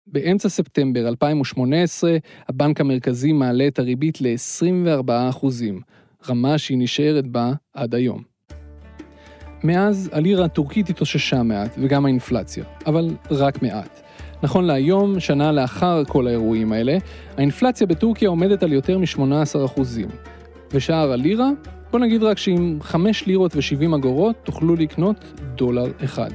באמצע 0.06 0.48
ספטמבר 0.48 1.08
2018, 1.08 2.16
הבנק 2.48 2.80
המרכזי 2.80 3.32
מעלה 3.32 3.66
את 3.66 3.78
הריבית 3.78 4.20
ל-24%, 4.20 5.46
רמה 6.28 6.58
שהיא 6.58 6.78
נשארת 6.78 7.26
בה 7.26 7.52
עד 7.72 7.94
היום. 7.94 8.33
מאז 9.64 10.10
הלירה 10.12 10.44
הטורקית 10.44 10.90
התאוששה 10.90 11.42
מעט, 11.42 11.74
וגם 11.78 12.04
האינפלציה, 12.04 12.64
אבל 12.86 13.10
רק 13.30 13.62
מעט. 13.62 14.00
נכון 14.42 14.64
להיום, 14.64 15.20
שנה 15.20 15.52
לאחר 15.52 16.02
כל 16.04 16.26
האירועים 16.26 16.72
האלה, 16.72 16.96
האינפלציה 17.36 17.86
בטורקיה 17.86 18.28
עומדת 18.28 18.62
על 18.62 18.72
יותר 18.72 18.98
מ-18%. 18.98 19.80
ושער 20.72 21.12
הלירה? 21.12 21.50
בוא 21.90 22.00
נגיד 22.00 22.22
רק 22.22 22.38
שעם 22.38 22.78
5 22.80 23.26
לירות 23.26 23.56
ו-70 23.56 23.96
אגורות 23.96 24.36
תוכלו 24.42 24.76
לקנות 24.76 25.16
דולר 25.54 25.86
אחד. 26.04 26.30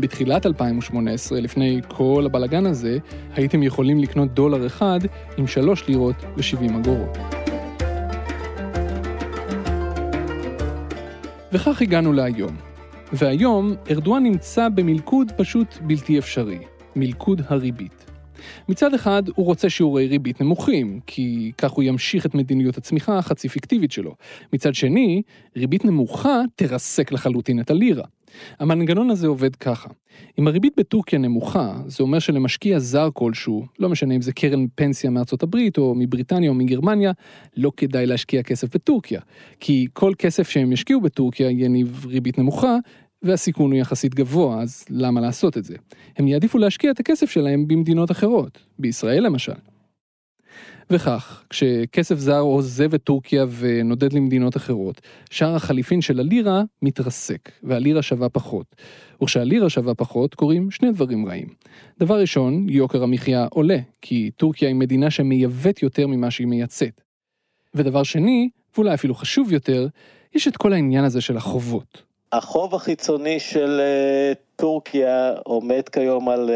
בתחילת 0.00 0.46
2018, 0.46 1.40
לפני 1.40 1.80
כל 1.88 2.22
הבלגן 2.26 2.66
הזה, 2.66 2.98
הייתם 3.34 3.62
יכולים 3.62 3.98
לקנות 3.98 4.34
דולר 4.34 4.66
אחד 4.66 5.00
עם 5.36 5.46
3 5.46 5.88
לירות 5.88 6.16
ו-70 6.36 6.76
אגורות. 6.76 7.45
וכך 11.56 11.82
הגענו 11.82 12.12
להיום. 12.12 12.56
והיום 13.12 13.74
ארדואן 13.90 14.22
נמצא 14.22 14.68
במלכוד 14.68 15.32
פשוט 15.36 15.78
בלתי 15.80 16.18
אפשרי, 16.18 16.58
מלכוד 16.96 17.42
הריבית. 17.46 18.10
מצד 18.68 18.94
אחד, 18.94 19.22
הוא 19.34 19.46
רוצה 19.46 19.70
שיעורי 19.70 20.06
ריבית 20.06 20.40
נמוכים, 20.40 21.00
כי 21.06 21.52
כך 21.58 21.70
הוא 21.70 21.84
ימשיך 21.84 22.26
את 22.26 22.34
מדיניות 22.34 22.76
הצמיחה 22.76 23.18
החצי 23.18 23.48
פיקטיבית 23.48 23.92
שלו. 23.92 24.14
מצד 24.52 24.74
שני, 24.74 25.22
ריבית 25.56 25.84
נמוכה 25.84 26.40
תרסק 26.56 27.12
לחלוטין 27.12 27.60
את 27.60 27.70
הלירה. 27.70 28.04
המנגנון 28.58 29.10
הזה 29.10 29.26
עובד 29.26 29.56
ככה. 29.56 29.88
אם 30.38 30.48
הריבית 30.48 30.72
בטורקיה 30.76 31.18
נמוכה, 31.18 31.74
זה 31.86 32.02
אומר 32.02 32.18
שלמשקיע 32.18 32.78
זר 32.78 33.08
כלשהו, 33.14 33.66
לא 33.78 33.88
משנה 33.88 34.14
אם 34.14 34.22
זה 34.22 34.32
קרן 34.32 34.66
פנסיה 34.74 35.10
מארצות 35.10 35.42
הברית 35.42 35.78
או 35.78 35.94
מבריטניה 35.94 36.50
או 36.50 36.54
מגרמניה, 36.54 37.12
לא 37.56 37.72
כדאי 37.76 38.06
להשקיע 38.06 38.42
כסף 38.42 38.74
בטורקיה. 38.74 39.20
כי 39.60 39.86
כל 39.92 40.12
כסף 40.18 40.48
שהם 40.48 40.72
ישקיעו 40.72 41.00
בטורקיה 41.00 41.50
יניב 41.50 42.06
ריבית 42.08 42.38
נמוכה, 42.38 42.76
והסיכון 43.22 43.72
הוא 43.72 43.80
יחסית 43.80 44.14
גבוה, 44.14 44.62
אז 44.62 44.84
למה 44.90 45.20
לעשות 45.20 45.58
את 45.58 45.64
זה? 45.64 45.74
הם 46.16 46.28
יעדיפו 46.28 46.58
להשקיע 46.58 46.90
את 46.90 47.00
הכסף 47.00 47.30
שלהם 47.30 47.68
במדינות 47.68 48.10
אחרות, 48.10 48.58
בישראל 48.78 49.24
למשל. 49.26 49.75
וכך, 50.90 51.44
כשכסף 51.50 52.18
זר 52.18 52.40
עוזב 52.40 52.94
את 52.94 53.02
טורקיה 53.02 53.46
ונודד 53.58 54.12
למדינות 54.12 54.56
אחרות, 54.56 55.00
שער 55.30 55.54
החליפין 55.54 56.00
של 56.00 56.20
הלירה 56.20 56.62
מתרסק, 56.82 57.50
והלירה 57.62 58.02
שווה 58.02 58.28
פחות. 58.28 58.76
וכשהלירה 59.22 59.70
שווה 59.70 59.94
פחות, 59.94 60.34
קורים 60.34 60.70
שני 60.70 60.92
דברים 60.92 61.26
רעים. 61.26 61.48
דבר 61.98 62.20
ראשון, 62.20 62.68
יוקר 62.68 63.02
המחיה 63.02 63.46
עולה, 63.50 63.78
כי 64.02 64.30
טורקיה 64.36 64.68
היא 64.68 64.76
מדינה 64.76 65.10
שמייבאת 65.10 65.82
יותר 65.82 66.06
ממה 66.06 66.30
שהיא 66.30 66.46
מייצאת. 66.46 67.00
ודבר 67.74 68.02
שני, 68.02 68.48
ואולי 68.74 68.94
אפילו 68.94 69.14
חשוב 69.14 69.52
יותר, 69.52 69.88
יש 70.34 70.48
את 70.48 70.56
כל 70.56 70.72
העניין 70.72 71.04
הזה 71.04 71.20
של 71.20 71.36
החובות. 71.36 72.02
החוב 72.36 72.74
החיצוני 72.74 73.40
של 73.40 73.80
uh, 73.80 74.36
טורקיה 74.56 75.32
עומד 75.44 75.88
כיום 75.92 76.28
על 76.28 76.50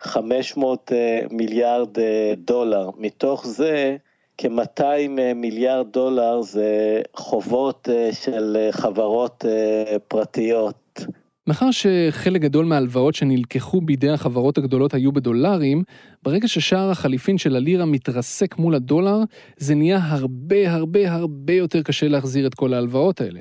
uh, 0.00 0.08
500 0.08 0.92
uh, 0.92 1.34
מיליארד 1.34 1.98
uh, 1.98 2.00
דולר. 2.36 2.90
מתוך 2.98 3.46
זה, 3.46 3.96
כ-200 4.38 4.80
uh, 4.80 5.34
מיליארד 5.34 5.86
דולר 5.92 6.42
זה 6.42 7.00
חובות 7.16 7.88
של 8.12 8.68
חברות 8.70 9.44
פרטיות. 10.08 11.00
מאחר 11.46 11.70
שחלק 11.70 12.40
גדול 12.40 12.66
מההלוואות 12.66 13.14
שנלקחו 13.14 13.80
בידי 13.80 14.10
החברות 14.10 14.58
הגדולות 14.58 14.94
היו 14.94 15.12
בדולרים, 15.12 15.82
ברגע 16.22 16.48
ששער 16.48 16.90
החליפין 16.90 17.38
של 17.38 17.56
הלירה 17.56 17.84
מתרסק 17.84 18.58
מול 18.58 18.74
הדולר, 18.74 19.18
זה 19.56 19.74
נהיה 19.74 19.98
הרבה 20.02 20.72
הרבה 20.72 21.12
הרבה 21.12 21.52
יותר 21.52 21.82
קשה 21.82 22.08
להחזיר 22.08 22.46
את 22.46 22.54
כל 22.54 22.74
ההלוואות 22.74 23.20
האלה. 23.20 23.40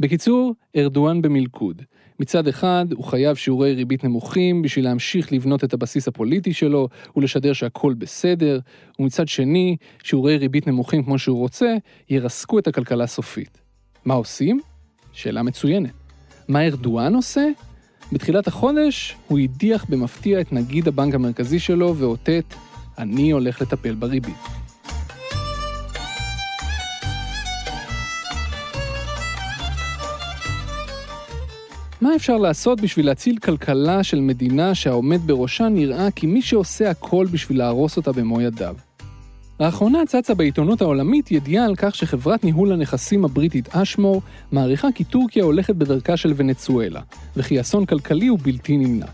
בקיצור, 0.00 0.54
ארדואן 0.76 1.22
במלכוד. 1.22 1.82
מצד 2.20 2.48
אחד, 2.48 2.86
הוא 2.92 3.04
חייב 3.04 3.36
שיעורי 3.36 3.74
ריבית 3.74 4.04
נמוכים 4.04 4.62
בשביל 4.62 4.84
להמשיך 4.84 5.32
לבנות 5.32 5.64
את 5.64 5.74
הבסיס 5.74 6.08
הפוליטי 6.08 6.52
שלו 6.52 6.88
ולשדר 7.16 7.52
שהכל 7.52 7.94
בסדר, 7.94 8.58
ומצד 8.98 9.28
שני, 9.28 9.76
שיעורי 10.02 10.36
ריבית 10.36 10.66
נמוכים 10.66 11.02
כמו 11.02 11.18
שהוא 11.18 11.38
רוצה, 11.38 11.76
ירסקו 12.10 12.58
את 12.58 12.66
הכלכלה 12.66 13.06
סופית. 13.06 13.60
מה 14.04 14.14
עושים? 14.14 14.60
שאלה 15.12 15.42
מצוינת. 15.42 15.92
מה 16.48 16.66
ארדואן 16.66 17.14
עושה? 17.14 17.48
בתחילת 18.12 18.46
החודש 18.46 19.16
הוא 19.28 19.38
הדיח 19.38 19.84
במפתיע 19.88 20.40
את 20.40 20.52
נגיד 20.52 20.88
הבנק 20.88 21.14
המרכזי 21.14 21.58
שלו 21.58 21.96
ואותת, 21.96 22.44
אני 22.98 23.30
הולך 23.30 23.62
לטפל 23.62 23.94
בריבית. 23.94 24.55
מה 32.00 32.16
אפשר 32.16 32.36
לעשות 32.36 32.80
בשביל 32.80 33.06
להציל 33.06 33.38
כלכלה 33.38 34.02
של 34.02 34.20
מדינה 34.20 34.74
שהעומד 34.74 35.26
בראשה 35.26 35.68
נראה 35.68 36.10
כמי 36.10 36.42
שעושה 36.42 36.90
הכל 36.90 37.26
בשביל 37.30 37.58
להרוס 37.58 37.96
אותה 37.96 38.12
במו 38.12 38.40
ידיו? 38.40 38.76
לאחרונה 39.60 39.98
צצה 40.06 40.34
בעיתונות 40.34 40.82
העולמית 40.82 41.30
ידיעה 41.30 41.64
על 41.64 41.74
כך 41.76 41.94
שחברת 41.94 42.44
ניהול 42.44 42.72
הנכסים 42.72 43.24
הבריטית 43.24 43.68
אשמור 43.76 44.22
מעריכה 44.52 44.88
כי 44.94 45.04
טורקיה 45.04 45.44
הולכת 45.44 45.74
בדרכה 45.74 46.16
של 46.16 46.32
ונצואלה, 46.36 47.00
וכי 47.36 47.60
אסון 47.60 47.86
כלכלי 47.86 48.26
הוא 48.26 48.38
בלתי 48.42 48.76
נמנע. 48.76 49.06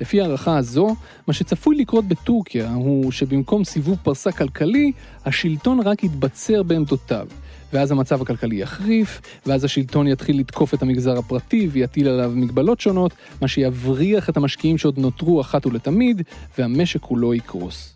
לפי 0.00 0.20
הערכה 0.20 0.56
הזו, 0.56 0.96
מה 1.26 1.34
שצפוי 1.34 1.76
לקרות 1.76 2.04
בטורקיה 2.04 2.74
הוא 2.74 3.12
שבמקום 3.12 3.64
סיבוב 3.64 3.98
פרסה 4.02 4.32
כלכלי, 4.32 4.92
השלטון 5.24 5.80
רק 5.80 6.04
יתבצר 6.04 6.62
בעמדותיו, 6.62 7.26
ואז 7.72 7.90
המצב 7.90 8.22
הכלכלי 8.22 8.56
יחריף, 8.56 9.20
ואז 9.46 9.64
השלטון 9.64 10.06
יתחיל 10.06 10.40
לתקוף 10.40 10.74
את 10.74 10.82
המגזר 10.82 11.18
הפרטי 11.18 11.68
ויטיל 11.68 12.08
עליו 12.08 12.32
מגבלות 12.34 12.80
שונות, 12.80 13.12
מה 13.42 13.48
שיבריח 13.48 14.28
את 14.28 14.36
המשקיעים 14.36 14.78
שעוד 14.78 14.98
נותרו 14.98 15.40
אחת 15.40 15.66
ולתמיד, 15.66 16.22
והמשק 16.58 17.00
כולו 17.00 17.34
יקרוס. 17.34 17.94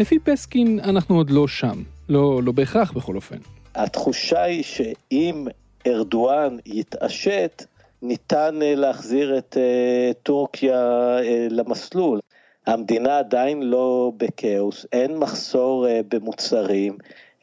לפי 0.00 0.18
פסקין, 0.18 0.80
אנחנו 0.80 1.16
עוד 1.16 1.30
לא 1.30 1.48
שם. 1.48 1.82
לא, 2.08 2.40
לא 2.42 2.52
בהכרח 2.52 2.92
בכל 2.92 3.16
אופן. 3.16 3.36
התחושה 3.74 4.42
היא 4.42 4.62
שאם 4.62 5.46
ארדואן 5.86 6.56
יתעשת, 6.66 7.64
ניתן 8.02 8.62
אה, 8.62 8.74
להחזיר 8.74 9.38
את 9.38 9.56
אה, 9.60 10.12
טורקיה 10.22 10.78
אה, 11.18 11.46
למסלול. 11.50 12.20
המדינה 12.66 13.18
עדיין 13.18 13.62
לא 13.62 14.12
בכאוס, 14.16 14.86
אין 14.92 15.16
מחסור 15.16 15.86
במוצרים, 16.08 16.98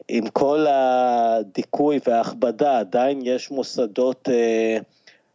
עם 0.08 0.28
כל 0.28 0.66
הדיכוי 0.68 1.98
וההכבדה, 2.06 2.78
עדיין 2.78 3.20
יש 3.24 3.50
מוסדות 3.50 4.28
אה, 4.32 4.78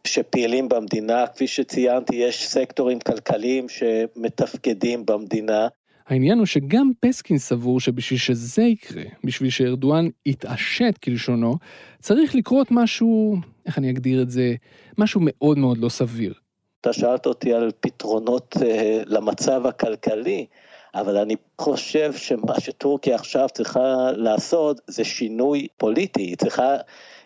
שפעילים 0.04 0.68
במדינה, 0.68 1.26
כפי 1.26 1.46
שציינתי, 1.46 2.16
יש 2.16 2.48
סקטורים 2.48 3.00
כלכליים 3.00 3.66
שמתפקדים 3.68 5.06
במדינה. 5.06 5.68
העניין 6.06 6.38
הוא 6.38 6.46
שגם 6.46 6.90
פסקין 7.00 7.38
סבור 7.38 7.80
שבשביל 7.80 8.18
שזה 8.18 8.62
יקרה, 8.62 9.02
בשביל 9.24 9.50
שארדואן 9.50 10.08
יתעשת 10.26 10.94
כלשונו, 11.04 11.56
צריך 11.98 12.34
לקרות 12.34 12.66
משהו, 12.70 13.36
איך 13.66 13.78
אני 13.78 13.90
אגדיר 13.90 14.22
את 14.22 14.30
זה, 14.30 14.54
משהו 14.98 15.20
מאוד 15.24 15.58
מאוד 15.58 15.78
לא 15.78 15.88
סביר. 15.88 16.34
אתה 16.80 16.92
שאלת 16.92 17.26
אותי 17.26 17.52
על 17.52 17.70
פתרונות 17.80 18.56
uh, 18.56 18.62
למצב 19.06 19.66
הכלכלי. 19.66 20.46
אבל 20.94 21.16
אני 21.16 21.36
חושב 21.60 22.12
שמה 22.12 22.60
שטורקיה 22.60 23.14
עכשיו 23.14 23.46
צריכה 23.54 24.10
לעשות 24.16 24.80
זה 24.86 25.04
שינוי 25.04 25.66
פוליטי, 25.76 26.22
היא 26.22 26.36
צריכה 26.36 26.74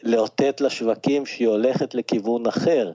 לאותת 0.02 0.60
לשווקים 0.60 1.26
שהיא 1.26 1.48
הולכת 1.48 1.94
לכיוון 1.94 2.46
אחר. 2.46 2.92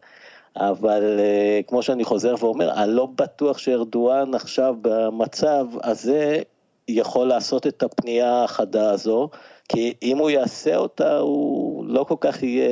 אבל 0.55 1.19
אה, 1.19 1.59
כמו 1.67 1.81
שאני 1.81 2.03
חוזר 2.03 2.35
ואומר, 2.39 2.83
אני 2.83 2.91
לא 2.91 3.07
בטוח 3.15 3.57
שארדואן 3.57 4.33
עכשיו 4.33 4.75
במצב 4.81 5.65
הזה 5.83 6.41
יכול 6.87 7.27
לעשות 7.27 7.67
את 7.67 7.83
הפנייה 7.83 8.43
החדה 8.43 8.91
הזו, 8.91 9.29
כי 9.69 9.93
אם 10.03 10.17
הוא 10.17 10.29
יעשה 10.29 10.75
אותה, 10.75 11.17
הוא 11.17 11.85
לא 11.85 12.03
כל 12.03 12.15
כך 12.19 12.43
יהיה 12.43 12.69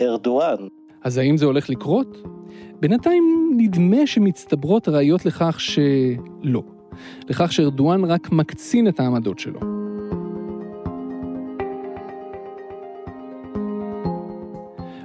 ארדואן. 0.00 0.56
אז 1.04 1.18
האם 1.18 1.36
זה 1.36 1.46
הולך 1.46 1.70
לקרות? 1.70 2.16
בינתיים 2.80 3.50
נדמה 3.56 4.06
שמצטברות 4.06 4.88
ראיות 4.88 5.26
לכך 5.26 5.60
שלא. 5.60 6.62
לכך 7.28 7.52
שארדואן 7.52 8.04
רק 8.04 8.32
מקצין 8.32 8.88
את 8.88 9.00
העמדות 9.00 9.38
שלו. 9.38 9.80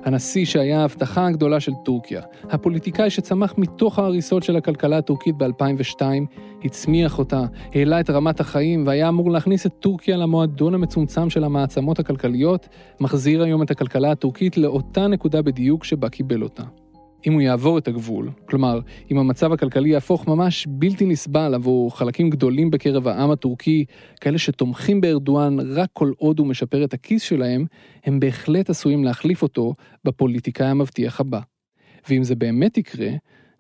הנשיא 0.06 0.46
שהיה 0.46 0.82
ההבטחה 0.82 1.28
הגדולה 1.28 1.60
של 1.60 1.72
טורקיה, 1.86 2.22
הפוליטיקאי 2.50 3.10
שצמח 3.10 3.54
מתוך 3.58 4.00
ההריסות 4.00 4.44
של 4.44 4.56
הכלכלה 4.56 4.98
הטורקית 4.98 5.36
ב-2002, 5.38 6.02
הצמיח 6.64 7.20
אותה, 7.20 7.42
העלה 7.74 8.00
את 8.00 8.10
רמת 8.10 8.40
החיים 8.40 8.88
והיה 8.88 9.10
אמור 9.10 9.32
להכניס 9.32 9.66
את 9.66 9.72
טורקיה 9.80 10.18
למועדון 10.18 10.74
המצומצם 10.74 11.30
של 11.30 11.44
המעצמות 11.44 12.00
הכלכליות, 12.00 12.68
מחזיר 13.00 13.44
היום 13.44 13.62
את 13.64 13.72
הכלכלה 13.72 14.12
הטורקית 14.12 14.58
לאותה 14.58 15.08
נקודה 15.08 15.42
בדיוק 15.42 15.84
שבה 15.84 16.10
קיבל 16.10 16.44
אותה. 16.44 16.64
אם 17.28 17.34
הוא 17.34 17.42
יעבור 17.42 17.78
את 17.78 17.88
הגבול, 17.88 18.30
כלומר, 18.46 18.80
אם 19.12 19.18
המצב 19.18 19.54
הכלכלי 19.54 19.90
יהפוך 19.90 20.28
ממש 20.28 20.68
בלתי 20.70 21.06
נסבל 21.06 21.54
עבור 21.54 21.98
חלקים 21.98 22.30
גדולים 22.30 22.72
בקרב 22.72 23.08
העם 23.08 23.32
הטורקי, 23.32 23.86
כאלה 24.22 24.38
שתומכים 24.38 25.02
בארדואן 25.02 25.60
רק 25.60 25.90
כל 25.94 26.12
עוד 26.18 26.40
הוא 26.40 26.48
משפר 26.48 26.84
את 26.84 26.94
הכיס 26.94 27.22
שלהם, 27.22 27.66
הם 28.06 28.20
בהחלט 28.20 28.70
עשויים 28.70 29.04
להחליף 29.04 29.42
אותו 29.42 29.74
בפוליטיקאי 30.06 30.68
המבטיח 30.68 31.20
הבא. 31.20 31.40
ואם 32.10 32.24
זה 32.24 32.36
באמת 32.36 32.78
יקרה, 32.78 33.10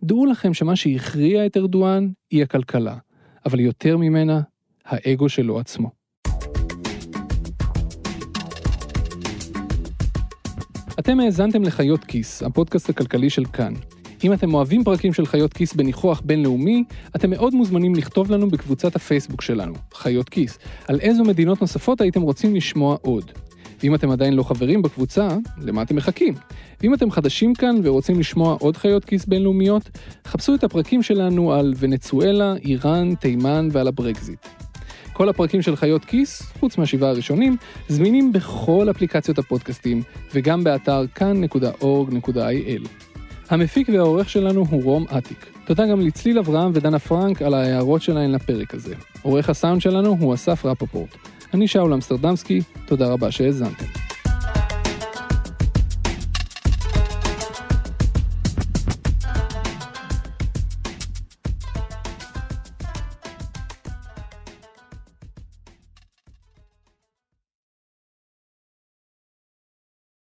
דעו 0.03 0.25
לכם 0.25 0.53
שמה 0.53 0.75
שהכריע 0.75 1.45
את 1.45 1.57
ארדואן 1.57 2.09
היא 2.31 2.43
הכלכלה, 2.43 2.97
אבל 3.45 3.59
יותר 3.59 3.97
ממנה, 3.97 4.41
האגו 4.85 5.29
שלו 5.29 5.59
עצמו. 5.59 6.04
אתם 10.99 11.19
האזנתם 11.19 11.63
לחיות 11.63 12.03
כיס, 12.03 12.43
הפודקאסט 12.43 12.89
הכלכלי 12.89 13.29
של 13.29 13.45
כאן. 13.45 13.73
אם 14.23 14.33
אתם 14.33 14.53
אוהבים 14.53 14.83
פרקים 14.83 15.13
של 15.13 15.25
חיות 15.25 15.53
כיס 15.53 15.73
בניחוח 15.73 16.21
בינלאומי, 16.25 16.83
אתם 17.15 17.29
מאוד 17.29 17.55
מוזמנים 17.55 17.95
לכתוב 17.95 18.31
לנו 18.31 18.49
בקבוצת 18.49 18.95
הפייסבוק 18.95 19.41
שלנו, 19.41 19.73
חיות 19.93 20.29
כיס, 20.29 20.59
על 20.87 20.99
איזו 20.99 21.23
מדינות 21.23 21.61
נוספות 21.61 22.01
הייתם 22.01 22.21
רוצים 22.21 22.55
לשמוע 22.55 22.97
עוד. 23.01 23.31
ואם 23.83 23.95
אתם 23.95 24.11
עדיין 24.11 24.33
לא 24.33 24.43
חברים 24.43 24.81
בקבוצה, 24.81 25.27
למה 25.61 25.81
אתם 25.81 25.95
מחכים? 25.95 26.33
ואם 26.81 26.93
אתם 26.93 27.11
חדשים 27.11 27.53
כאן 27.53 27.75
ורוצים 27.83 28.19
לשמוע 28.19 28.57
עוד 28.59 28.77
חיות 28.77 29.05
כיס 29.05 29.25
בינלאומיות, 29.25 29.89
חפשו 30.27 30.55
את 30.55 30.63
הפרקים 30.63 31.03
שלנו 31.03 31.53
על 31.53 31.73
ונצואלה, 31.77 32.55
איראן, 32.65 33.15
תימן 33.15 33.67
ועל 33.71 33.87
הברקזיט. 33.87 34.45
כל 35.15 35.29
הפרקים 35.29 35.61
של 35.61 35.75
חיות 35.75 36.05
כיס, 36.05 36.41
חוץ 36.59 36.77
מהשבעה 36.77 37.09
הראשונים, 37.09 37.57
זמינים 37.87 38.33
בכל 38.33 38.87
אפליקציות 38.91 39.37
הפודקאסטים, 39.37 40.01
וגם 40.33 40.63
באתר 40.63 41.05
כאן.org.il. 41.15 42.87
המפיק 43.49 43.89
והעורך 43.89 44.29
שלנו 44.29 44.65
הוא 44.69 44.83
רום 44.83 45.05
אטיק. 45.17 45.45
תודה 45.65 45.87
גם 45.87 46.01
לצליל 46.01 46.39
אברהם 46.39 46.71
ודנה 46.73 46.99
פרנק 46.99 47.41
על 47.41 47.53
ההערות 47.53 48.01
שלהן 48.01 48.31
לפרק 48.31 48.73
הזה. 48.73 48.95
עורך 49.21 49.49
הסאונד 49.49 49.81
שלנו 49.81 50.17
הוא 50.19 50.33
אסף 50.33 50.65
רפפורט. 50.65 51.15
אני 51.53 51.67
שאול 51.67 51.93
אמסטרדמסקי, 51.93 52.61
תודה 52.85 53.07
רבה 53.07 53.31
שהאזנתם. 53.31 54.14